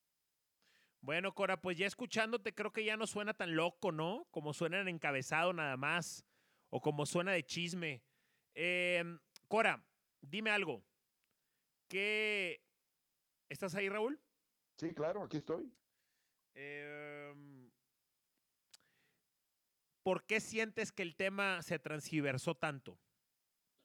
Bueno, 1.01 1.33
Cora, 1.35 1.61
pues 1.61 1.79
ya 1.79 1.87
escuchándote, 1.87 2.55
creo 2.55 2.73
que 2.73 2.85
ya 2.85 2.97
no 2.97 3.07
suena 3.07 3.33
tan 3.33 3.57
loco, 3.57 3.91
¿no? 3.91 4.27
Como 4.31 4.53
suena 4.53 4.81
en 4.81 4.89
encabezado 4.89 5.53
nada 5.55 5.77
más, 5.79 6.27
o 6.69 6.81
como 6.81 7.07
suena 7.07 7.33
de 7.33 7.43
chisme. 7.43 8.03
Em, 8.55 9.19
Cora, 9.49 9.83
dime 10.21 10.51
algo. 10.51 10.85
¿Qué? 11.89 12.63
¿Estás 13.49 13.75
ahí, 13.75 13.89
Raúl? 13.89 14.21
Sí, 14.77 14.93
claro, 14.93 15.23
aquí 15.23 15.39
estoy. 15.39 15.73
Em, 16.55 17.60
¿Por 20.11 20.25
qué 20.25 20.41
sientes 20.41 20.91
que 20.91 21.03
el 21.03 21.15
tema 21.15 21.63
se 21.63 21.79
transgiversó 21.79 22.57
tanto? 22.57 22.99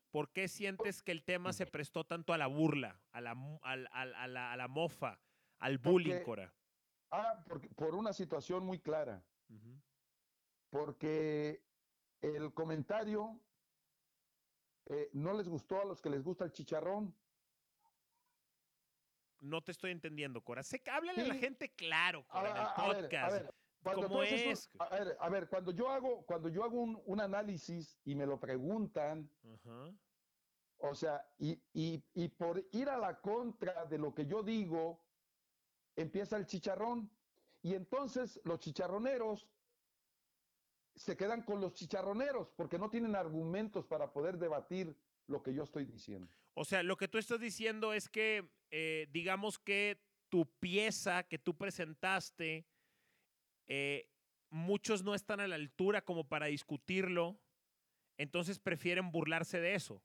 ¿Por 0.09 0.31
qué 0.31 0.47
sientes 0.47 1.03
que 1.03 1.11
el 1.11 1.23
tema 1.23 1.53
se 1.53 1.67
prestó 1.67 2.03
tanto 2.03 2.33
a 2.33 2.39
la 2.39 2.47
burla, 2.47 2.99
a 3.11 3.21
la, 3.21 3.35
a 3.61 3.75
la, 3.75 4.51
a 4.51 4.57
la 4.57 4.67
mofa, 4.67 5.19
al 5.59 5.77
bullying, 5.77 6.23
Cora? 6.23 6.51
Ah, 7.11 7.43
porque, 7.47 7.69
por 7.69 7.93
una 7.93 8.11
situación 8.11 8.65
muy 8.65 8.79
clara. 8.79 9.23
Porque 10.71 11.63
el 12.21 12.51
comentario 12.55 13.39
eh, 14.87 15.11
no 15.13 15.31
les 15.31 15.47
gustó 15.47 15.79
a 15.79 15.85
los 15.85 16.01
que 16.01 16.09
les 16.09 16.23
gusta 16.23 16.43
el 16.43 16.51
chicharrón. 16.51 17.15
No 19.41 19.63
te 19.63 19.73
estoy 19.73 19.91
entendiendo, 19.91 20.41
Cora. 20.41 20.63
Sé 20.63 20.81
que 20.81 20.89
háblale 20.89 21.21
a 21.21 21.27
la 21.27 21.35
gente 21.35 21.71
claro, 21.75 22.25
Cora, 22.25 22.49
en 22.49 22.57
el 22.57 22.67
podcast. 22.73 23.31
A 23.31 23.37
ver, 23.43 23.53
¿Cómo 23.93 24.23
es? 24.23 24.69
a, 25.19 25.29
ver, 25.29 25.47
cuando 25.47 25.71
yo 25.71 25.89
hago, 25.89 26.25
cuando 26.25 26.49
yo 26.49 26.63
hago 26.63 26.81
un, 26.81 27.21
análisis 27.21 27.99
y 28.03 28.15
me 28.15 28.25
lo 28.25 28.39
preguntan, 28.39 29.29
o 30.77 30.95
sea, 30.95 31.25
y, 31.37 31.61
y 31.73 32.27
por 32.29 32.65
ir 32.71 32.89
a 32.89 32.97
la 32.97 33.19
contra 33.21 33.85
de 33.85 33.97
lo 33.97 34.13
que 34.13 34.25
yo 34.25 34.43
digo, 34.43 35.01
empieza 35.95 36.37
el 36.37 36.45
chicharrón. 36.45 37.09
Y 37.61 37.73
entonces 37.73 38.39
los 38.43 38.59
chicharroneros 38.59 39.47
se 40.95 41.17
quedan 41.17 41.43
con 41.43 41.61
los 41.61 41.73
chicharroneros 41.73 42.49
porque 42.55 42.77
no 42.77 42.89
tienen 42.89 43.15
argumentos 43.15 43.85
para 43.85 44.11
poder 44.11 44.37
debatir 44.37 44.95
lo 45.27 45.41
que 45.41 45.53
yo 45.53 45.63
estoy 45.63 45.85
diciendo. 45.85 46.31
O 46.53 46.63
sea, 46.63 46.83
lo 46.83 46.95
que 46.95 47.07
tú 47.07 47.17
estás 47.17 47.39
diciendo 47.39 47.93
es 47.93 48.07
que, 48.07 48.49
eh, 48.71 49.07
digamos 49.11 49.59
que 49.59 50.01
tu 50.29 50.45
pieza 50.59 51.23
que 51.23 51.37
tú 51.37 51.55
presentaste, 51.55 52.65
eh, 53.67 54.09
muchos 54.49 55.03
no 55.03 55.15
están 55.15 55.39
a 55.39 55.47
la 55.47 55.55
altura 55.55 56.01
como 56.01 56.27
para 56.27 56.47
discutirlo, 56.47 57.39
entonces 58.17 58.59
prefieren 58.59 59.11
burlarse 59.11 59.59
de 59.59 59.75
eso. 59.75 60.01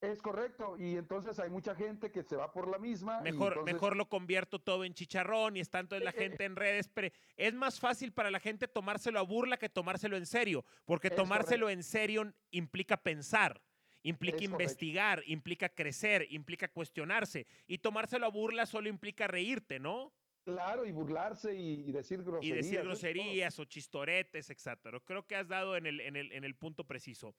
Es 0.00 0.22
correcto, 0.22 0.76
y 0.78 0.96
entonces 0.96 1.38
hay 1.38 1.50
mucha 1.50 1.74
gente 1.74 2.10
que 2.10 2.22
se 2.22 2.34
va 2.34 2.50
por 2.52 2.68
la 2.68 2.78
misma. 2.78 3.20
Mejor, 3.20 3.62
mejor 3.64 3.96
lo 3.96 4.08
convierto 4.08 4.58
todo 4.58 4.84
en 4.84 4.94
chicharrón 4.94 5.58
y 5.58 5.60
está 5.60 5.78
entonces 5.78 6.06
la 6.06 6.12
gente 6.12 6.44
en 6.44 6.56
redes. 6.56 6.88
Pero 6.88 7.10
es 7.36 7.52
más 7.52 7.78
fácil 7.78 8.10
para 8.10 8.30
la 8.30 8.40
gente 8.40 8.66
tomárselo 8.66 9.18
a 9.18 9.22
burla 9.22 9.58
que 9.58 9.68
tomárselo 9.68 10.16
en 10.16 10.24
serio, 10.24 10.64
porque 10.86 11.10
tomárselo 11.10 11.68
en 11.68 11.82
serio 11.82 12.32
implica 12.50 12.96
pensar, 12.96 13.60
implica 14.02 14.42
investigar, 14.42 15.22
implica 15.26 15.68
crecer, 15.68 16.26
implica 16.30 16.68
cuestionarse, 16.68 17.46
y 17.66 17.76
tomárselo 17.76 18.24
a 18.24 18.30
burla 18.30 18.64
solo 18.64 18.88
implica 18.88 19.26
reírte, 19.26 19.78
¿no? 19.78 20.14
Claro, 20.52 20.84
y 20.84 20.92
burlarse 20.92 21.54
y, 21.54 21.90
decir 21.92 22.22
groserías. 22.22 22.58
Y 22.58 22.62
decir 22.62 22.82
groserías 22.82 23.58
o 23.58 23.64
chistoretes, 23.64 24.50
etcétera. 24.50 25.00
Creo 25.00 25.26
que 25.26 25.36
has 25.36 25.48
dado 25.48 25.76
en 25.76 25.86
el, 25.86 26.00
en 26.00 26.16
el, 26.16 26.32
en 26.32 26.44
el 26.44 26.54
punto 26.54 26.84
preciso. 26.84 27.34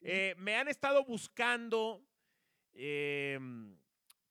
Eh, 0.00 0.34
me 0.38 0.56
han 0.56 0.68
estado 0.68 1.04
buscando 1.04 2.04
em, 2.74 3.76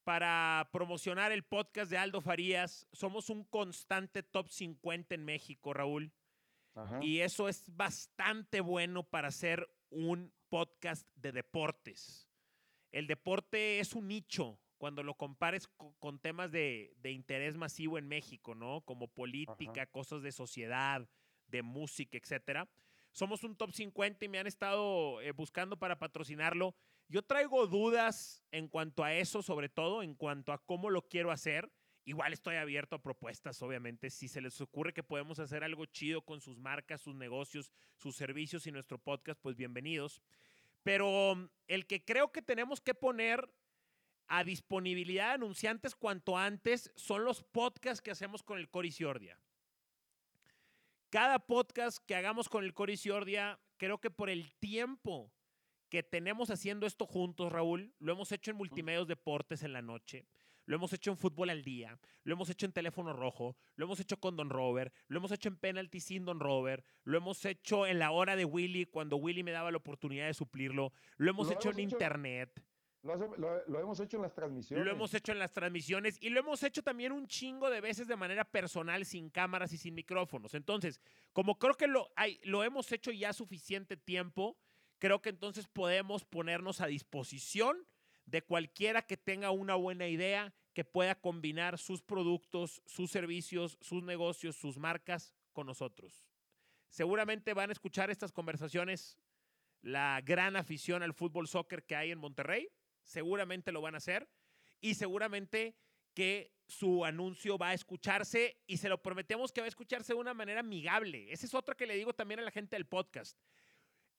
para 0.03 0.69
promocionar 0.71 1.31
el 1.31 1.43
podcast 1.43 1.89
de 1.91 1.97
Aldo 1.97 2.21
Farías. 2.21 2.87
Somos 2.91 3.29
un 3.29 3.43
constante 3.43 4.23
top 4.23 4.49
50 4.49 5.15
en 5.15 5.25
México, 5.25 5.73
Raúl. 5.73 6.11
Y 7.01 7.21
eso 7.21 7.47
es 7.47 7.63
bastante 7.73 8.59
bueno 8.59 9.03
para 9.03 9.29
hacer 9.29 9.65
un 9.89 10.33
podcast 10.49 11.07
de 11.15 11.31
deportes. 11.31 12.29
El 12.91 13.07
deporte 13.07 13.79
es 13.79 13.93
un 13.93 14.09
nicho 14.09 14.59
cuando 14.85 15.01
lo 15.01 15.15
compares 15.15 15.67
con, 15.97 16.19
temas 16.19 16.51
de, 16.51 16.95
interés 17.05 17.57
masivo 17.57 17.97
en 17.97 18.07
México, 18.07 18.53
¿no? 18.53 18.81
Como 18.81 19.07
política, 19.07 19.87
cosas 19.87 20.21
de 20.21 20.31
sociedad, 20.31 21.09
de 21.47 21.63
música, 21.63 22.19
etcétera. 22.19 22.69
Somos 23.11 23.43
un 23.43 23.55
top 23.55 23.71
50 23.71 24.23
y 24.23 24.29
me 24.29 24.37
han 24.37 24.45
estado 24.45 25.21
eh, 25.21 25.31
buscando 25.31 25.79
para 25.79 25.97
patrocinarlo. 25.97 26.75
Yo 27.07 27.23
traigo 27.23 27.65
dudas 27.65 28.43
en 28.51 28.67
cuanto 28.67 29.03
a 29.03 29.15
eso, 29.15 29.41
sobre 29.41 29.69
todo 29.69 30.03
en 30.03 30.13
cuanto 30.13 30.53
a 30.53 30.63
cómo 30.63 30.91
lo 30.91 31.01
quiero 31.01 31.31
hacer. 31.31 31.71
Igual 32.03 32.33
estoy 32.33 32.57
abierto 32.57 32.95
a 32.95 33.01
propuestas, 33.01 33.59
obviamente. 33.63 34.11
Si 34.11 34.27
se 34.27 34.39
les 34.39 34.61
ocurre 34.61 34.93
que 34.93 35.01
podemos 35.01 35.39
hacer 35.39 35.63
algo 35.63 35.87
chido 35.87 36.21
con 36.21 36.41
sus 36.41 36.59
marcas, 36.59 37.01
sus 37.01 37.15
negocios, 37.15 37.71
sus 37.95 38.15
servicios 38.15 38.67
y 38.67 38.71
nuestro 38.71 38.99
podcast, 38.99 39.41
pues 39.41 39.55
bienvenidos. 39.55 40.21
Pero 40.83 41.33
mm, 41.37 41.49
el 41.69 41.87
que 41.87 42.05
creo 42.05 42.31
que 42.31 42.43
tenemos 42.43 42.81
que 42.81 42.93
poner 42.93 43.49
a 44.27 44.43
disponibilidad 44.43 45.29
de 45.29 45.33
anunciantes 45.35 45.95
cuanto 45.95 46.37
antes 46.37 46.91
son 46.95 47.23
los 47.25 47.43
podcasts 47.43 48.01
que 48.01 48.11
hacemos 48.11 48.43
con 48.43 48.57
el 48.57 48.69
Cory 48.69 48.91
Ciordia. 48.91 49.39
Cada 51.09 51.39
podcast 51.39 51.99
que 52.05 52.15
hagamos 52.15 52.49
con 52.49 52.63
el 52.63 52.73
Cory 52.73 52.97
Ciordia, 52.97 53.59
creo 53.77 53.99
que 53.99 54.11
por 54.11 54.29
el 54.29 54.53
tiempo 54.55 55.31
que 55.89 56.03
tenemos 56.03 56.49
haciendo 56.49 56.85
esto 56.87 57.05
juntos, 57.05 57.51
Raúl, 57.51 57.93
lo 57.99 58.11
hemos 58.11 58.31
hecho 58.31 58.51
en 58.51 58.57
Multimedios 58.57 59.07
Deportes 59.07 59.63
en 59.63 59.71
la 59.71 59.81
noche, 59.81 60.27
lo 60.65 60.75
hemos 60.75 60.91
hecho 60.93 61.11
en 61.11 61.17
Fútbol 61.17 61.51
al 61.51 61.63
Día, 61.63 61.97
lo 62.23 62.33
hemos 62.33 62.49
hecho 62.49 62.65
en 62.65 62.73
Teléfono 62.73 63.13
Rojo, 63.13 63.55
lo 63.75 63.85
hemos 63.85 63.99
hecho 63.99 64.19
con 64.19 64.35
Don 64.35 64.49
Robert, 64.49 64.93
lo 65.07 65.19
hemos 65.19 65.31
hecho 65.31 65.47
en 65.47 65.57
Penalty 65.57 65.99
sin 65.99 66.25
Don 66.25 66.39
Robert, 66.39 66.85
lo 67.03 67.17
hemos 67.17 67.45
hecho 67.45 67.85
en 67.85 67.99
la 67.99 68.11
hora 68.11 68.35
de 68.35 68.45
Willy, 68.45 68.85
cuando 68.85 69.17
Willy 69.17 69.43
me 69.43 69.51
daba 69.51 69.71
la 69.71 69.77
oportunidad 69.77 70.27
de 70.27 70.33
suplirlo, 70.33 70.91
lo 71.17 71.29
hemos 71.29 71.51
hecho 71.51 71.69
en 71.69 71.79
Internet. 71.79 72.61
Lo, 73.05 73.79
hemos 73.79 73.99
hecho 73.99 74.17
en 74.17 74.23
las 74.23 74.33
transmisiones. 74.33 74.83
Lo 74.83 74.91
hemos 74.91 75.13
hecho 75.13 75.31
en 75.31 75.37
las 75.37 75.53
transmisiones 75.53 76.17
y 76.19 76.29
lo 76.29 76.39
hemos 76.39 76.63
hecho 76.63 76.81
también 76.81 77.11
un 77.11 77.27
chingo 77.27 77.69
de 77.69 77.79
veces 77.79 78.07
de 78.07 78.15
manera 78.15 78.43
personal, 78.45 79.05
sin 79.05 79.29
cámaras 79.29 79.71
y 79.73 79.77
sin 79.77 79.93
micrófonos. 79.93 80.55
Entonces, 80.55 80.99
como 81.31 81.59
creo 81.59 81.75
que 81.75 81.85
lo, 81.85 82.09
hay, 82.15 82.39
lo 82.43 82.63
hemos 82.63 82.91
hecho 82.91 83.11
ya 83.11 83.31
suficiente 83.31 83.95
tiempo, 83.95 84.57
creo 84.97 85.21
que 85.21 85.29
entonces 85.29 85.67
podemos 85.67 86.25
ponernos 86.25 86.81
a 86.81 86.87
disposición 86.87 87.87
de 88.25 88.41
cualquiera 88.41 89.03
que 89.03 89.17
tenga 89.17 89.51
una 89.51 89.75
buena 89.75 90.07
idea, 90.07 90.55
que 90.73 90.83
pueda 90.83 91.13
combinar 91.13 91.77
sus 91.77 92.01
productos, 92.01 92.81
sus 92.87 93.11
servicios, 93.11 93.77
sus 93.81 94.01
negocios, 94.01 94.55
sus 94.55 94.79
marcas 94.79 95.31
con 95.53 95.67
nosotros. 95.67 96.25
Seguramente 96.89 97.53
van 97.53 97.69
a 97.69 97.73
escuchar 97.73 98.09
estas 98.09 98.31
conversaciones 98.31 99.19
la 99.83 100.19
gran 100.25 100.55
afición 100.55 101.03
al 101.03 101.13
fútbol 101.13 101.47
soccer 101.47 101.83
que 101.83 101.95
hay 101.95 102.09
en 102.09 102.17
Monterrey 102.17 102.71
seguramente 103.05 103.71
lo 103.71 103.81
van 103.81 103.95
a 103.95 103.99
hacer 103.99 104.27
y 104.81 104.95
seguramente 104.95 105.75
que 106.13 106.51
su 106.67 107.05
anuncio 107.05 107.57
va 107.57 107.69
a 107.69 107.73
escucharse 107.73 108.57
y 108.67 108.77
se 108.77 108.89
lo 108.89 109.01
prometemos 109.01 109.51
que 109.51 109.61
va 109.61 109.65
a 109.65 109.67
escucharse 109.69 110.13
de 110.13 110.19
una 110.19 110.33
manera 110.33 110.61
amigable. 110.61 111.31
Esa 111.31 111.45
es 111.45 111.53
otra 111.53 111.75
que 111.75 111.85
le 111.85 111.95
digo 111.95 112.13
también 112.13 112.39
a 112.39 112.43
la 112.43 112.51
gente 112.51 112.75
del 112.75 112.87
podcast. 112.87 113.37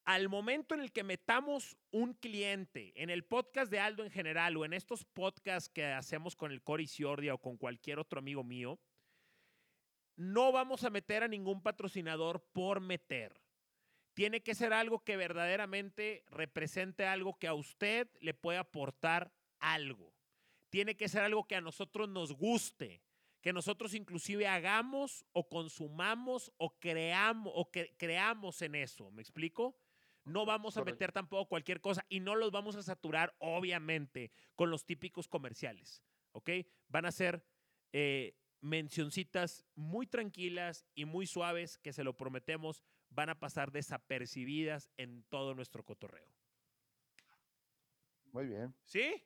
Al 0.05 0.29
momento 0.29 0.75
en 0.75 0.83
el 0.83 0.92
que 0.92 1.03
metamos 1.03 1.77
un 1.90 2.14
cliente 2.14 2.92
en 2.94 3.11
el 3.11 3.25
podcast 3.25 3.72
de 3.72 3.81
Aldo 3.81 4.05
en 4.05 4.11
general 4.11 4.57
o 4.57 4.64
en 4.64 4.72
estos 4.72 5.05
podcasts 5.05 5.68
que 5.68 5.85
hacemos 5.85 6.37
con 6.37 6.53
el 6.53 6.62
Cory 6.62 6.87
Ciordia 6.87 7.35
o 7.35 7.38
con 7.38 7.57
cualquier 7.57 7.99
otro 7.99 8.20
amigo 8.20 8.44
mío, 8.44 8.79
no 10.14 10.53
vamos 10.53 10.85
a 10.85 10.90
meter 10.90 11.25
a 11.25 11.29
ningún 11.29 11.61
patrocinador 11.61 12.40
por 12.53 12.81
meter 12.81 13.35
tiene 14.16 14.42
que 14.42 14.55
ser 14.55 14.72
algo 14.72 15.05
que 15.05 15.18
verdaderamente 15.18 16.24
represente 16.29 17.05
algo 17.05 17.38
que 17.38 17.48
a 17.48 17.52
usted 17.52 18.09
le 18.20 18.33
puede 18.33 18.57
aportar 18.57 19.31
algo. 19.59 20.14
Tiene 20.70 20.96
que 20.96 21.11
ser 21.11 21.22
algo 21.22 21.46
que 21.46 21.55
a 21.55 21.61
nosotros 21.61 22.09
nos 22.09 22.33
guste, 22.33 23.02
que 23.42 23.52
nosotros 23.52 23.92
inclusive 23.92 24.48
hagamos 24.48 25.26
o 25.33 25.50
consumamos 25.50 26.50
o 26.57 26.79
creamos 26.79 27.52
o 27.55 27.70
que 27.70 27.94
creamos 27.98 28.62
en 28.62 28.76
eso. 28.76 29.11
¿Me 29.11 29.20
explico? 29.20 29.76
No 30.24 30.46
vamos 30.46 30.79
a 30.79 30.85
meter 30.85 31.12
tampoco 31.12 31.46
cualquier 31.46 31.83
cosa 31.83 32.02
y 32.09 32.20
no 32.20 32.37
los 32.37 32.50
vamos 32.50 32.74
a 32.74 32.83
saturar, 32.83 33.37
obviamente, 33.38 34.33
con 34.55 34.70
los 34.70 34.87
típicos 34.87 35.29
comerciales. 35.29 36.02
¿Ok? 36.33 36.50
Van 36.88 37.05
a 37.05 37.12
ser 37.12 37.44
eh, 37.92 38.35
mencioncitas 38.62 39.66
muy 39.74 40.07
tranquilas 40.07 40.87
y 40.94 41.05
muy 41.05 41.26
suaves 41.26 41.76
que 41.76 41.92
se 41.92 42.02
lo 42.02 42.16
prometemos 42.16 42.83
van 43.11 43.31
a 43.31 43.38
pasar 43.38 43.73
desapercibidas 43.73 44.90
en 44.97 45.25
todo 45.25 45.55
nuestro 45.55 45.85
cotorreo. 45.85 46.29
Muy 48.33 48.47
bien. 48.47 48.75
¿Sí? 48.85 49.23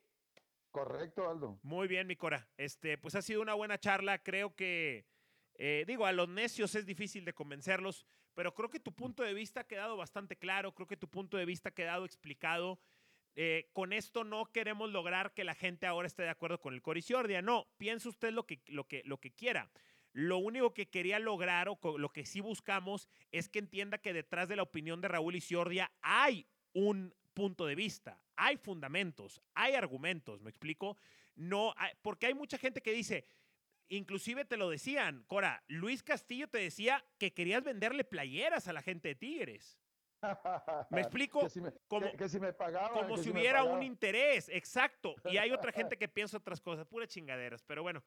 Correcto, 0.71 1.29
Aldo. 1.29 1.59
Muy 1.63 1.89
bien, 1.89 2.07
mi 2.07 2.17
Cora. 2.17 2.49
Este, 2.57 2.97
pues 2.97 3.15
ha 3.17 3.23
sido 3.23 3.43
una 3.43 3.55
buena 3.55 3.79
charla. 3.79 4.23
Creo 4.23 4.55
que, 4.55 5.07
eh, 5.55 5.85
digo, 5.87 6.07
a 6.07 6.13
los 6.13 6.29
necios 6.29 6.75
es 6.77 6.87
difícil 6.87 7.25
de 7.25 7.33
convencerlos, 7.33 8.07
pero 8.35 8.55
creo 8.55 8.71
que 8.71 8.79
tu 8.79 8.95
punto 8.95 9.25
de 9.25 9.35
vista 9.35 9.63
ha 9.63 9.67
quedado 9.67 9.97
bastante 9.97 10.37
claro. 10.37 10.73
Creo 10.73 10.87
que 10.87 10.97
tu 10.97 11.09
punto 11.09 11.37
de 11.37 11.45
vista 11.45 11.71
ha 11.71 11.75
quedado 11.75 12.05
explicado. 12.05 12.81
Eh, 13.35 13.71
con 13.73 13.93
esto 13.93 14.25
no 14.25 14.47
queremos 14.53 14.91
lograr 14.91 15.35
que 15.35 15.45
la 15.45 15.55
gente 15.55 15.87
ahora 15.87 16.07
esté 16.07 16.23
de 16.23 16.31
acuerdo 16.31 16.61
con 16.61 16.75
el 16.75 16.83
Coriciordia. 16.83 17.43
No, 17.43 17.67
piense 17.77 18.09
usted 18.09 18.33
lo 18.33 18.47
que, 18.47 18.61
lo 18.67 18.87
que, 18.87 19.03
lo 19.05 19.19
que 19.19 19.33
quiera. 19.33 19.71
Lo 20.13 20.39
único 20.39 20.75
que 20.75 20.89
quería 20.89 21.19
lograr 21.19 21.69
o 21.69 21.99
lo 21.99 22.09
que 22.09 22.25
sí 22.25 22.41
buscamos 22.41 23.09
es 23.31 23.49
que 23.49 23.61
entienda 23.61 23.99
que 23.99 24.13
detrás 24.13 24.49
de 24.49 24.57
la 24.57 24.63
opinión 24.63 25.01
de 25.01 25.09
Raúl 25.09 25.37
Isiordia 25.37 25.93
hay 26.03 26.47
un 26.73 27.15
punto 27.35 27.67
de 27.67 27.75
vista, 27.75 28.23
hay 28.37 28.57
fundamentos, 28.57 29.41
hay 29.55 29.75
argumentos, 29.75 30.41
¿me 30.43 30.51
explico? 30.51 30.97
No, 31.37 31.75
porque 32.03 32.27
hay 32.27 32.35
mucha 32.35 32.59
gente 32.59 32.83
que 32.83 32.93
dice, 32.93 33.25
inclusive 33.89 34.45
te 34.45 34.57
lo 34.57 34.69
decían, 34.69 35.25
Cora, 35.27 35.63
Luis 35.69 36.03
Castillo 36.03 36.49
te 36.49 36.59
decía 36.59 37.05
que 37.19 37.33
querías 37.33 37.63
venderle 37.63 38.05
playeras 38.05 38.69
a 38.69 38.73
la 38.73 38.83
gente 38.83 39.09
de 39.09 39.15
Tigres. 39.15 39.79
¿Me 40.91 41.01
explico? 41.01 41.41
como, 41.89 42.13
que, 42.13 42.29
si 42.29 42.41
me 42.41 42.53
pagaba, 42.53 42.91
como 42.91 43.17
si, 43.17 43.31
hubiera 43.31 43.65
un 43.65 43.83
interés, 43.83 44.49
exacto. 44.49 45.15
Y 45.25 45.37
hay 45.37 45.51
otra 45.51 45.73
gente 45.73 45.97
que 45.97 46.09
piensa 46.09 46.37
otras 46.37 46.61
cosas, 46.61 46.87
puras 46.87 47.09
chingaderas. 47.09 47.63
Pero 47.63 47.83
bueno, 47.83 48.03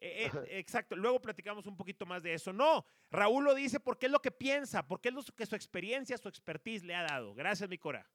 Eh, 0.00 0.26
eh, 0.26 0.30
exacto, 0.58 0.96
luego 0.96 1.20
platicamos 1.20 1.66
un 1.66 1.76
poquito 1.76 2.06
más 2.06 2.22
de 2.22 2.34
eso. 2.34 2.52
No, 2.52 2.84
Raúl 3.10 3.44
lo 3.44 3.54
dice 3.54 3.80
porque 3.80 4.06
es 4.06 4.12
lo 4.12 4.20
que 4.20 4.30
piensa, 4.30 4.86
porque 4.86 5.08
es 5.08 5.14
lo 5.14 5.22
que 5.22 5.46
su 5.46 5.56
experiencia, 5.56 6.16
su 6.18 6.28
expertise 6.28 6.84
le 6.84 6.94
ha 6.94 7.02
dado. 7.02 7.34
Gracias, 7.34 7.68
mi 7.68 7.78
Cora. 7.78 8.08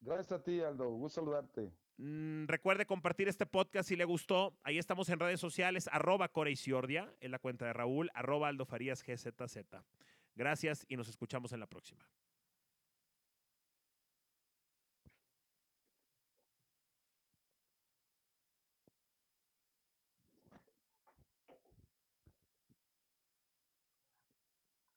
Gracias 0.00 0.32
a 0.32 0.42
ti, 0.42 0.60
Aldo. 0.60 0.88
Gusto 0.90 1.20
saludarte. 1.20 1.72
Mm, 1.96 2.46
recuerde 2.46 2.86
compartir 2.86 3.28
este 3.28 3.46
podcast 3.46 3.88
si 3.88 3.96
le 3.96 4.04
gustó. 4.04 4.56
Ahí 4.62 4.78
estamos 4.78 5.08
en 5.08 5.18
redes 5.18 5.40
sociales, 5.40 5.88
arroba 5.90 6.28
Cora 6.28 6.50
Isiordia, 6.50 7.12
en 7.20 7.32
la 7.32 7.40
cuenta 7.40 7.66
de 7.66 7.72
Raúl, 7.72 8.10
arroba 8.14 8.48
Aldo 8.48 8.64
Farías 8.64 9.02
GZZ. 9.02 9.58
Gracias 10.36 10.86
y 10.88 10.96
nos 10.96 11.08
escuchamos 11.08 11.52
en 11.52 11.60
la 11.60 11.66
próxima. 11.66 12.08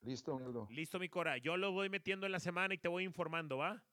Listo, 0.02 0.36
Aldo. 0.36 0.68
Listo, 0.72 1.00
mi 1.00 1.10
Cora. 1.10 1.38
Yo 1.38 1.58
lo 1.58 1.72
voy 1.72 1.90
metiendo 1.90 2.26
en 2.26 2.32
la 2.32 2.40
semana 2.40 2.74
y 2.74 2.78
te 2.78 2.88
voy 2.88 3.04
informando, 3.04 3.58
¿va? 3.58 3.84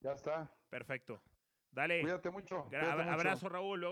Ya 0.00 0.12
está. 0.12 0.52
Perfecto. 0.68 1.22
Dale. 1.70 2.00
Cuídate 2.00 2.30
mucho. 2.30 2.68
Abrazo, 2.74 3.48
Raúl. 3.48 3.84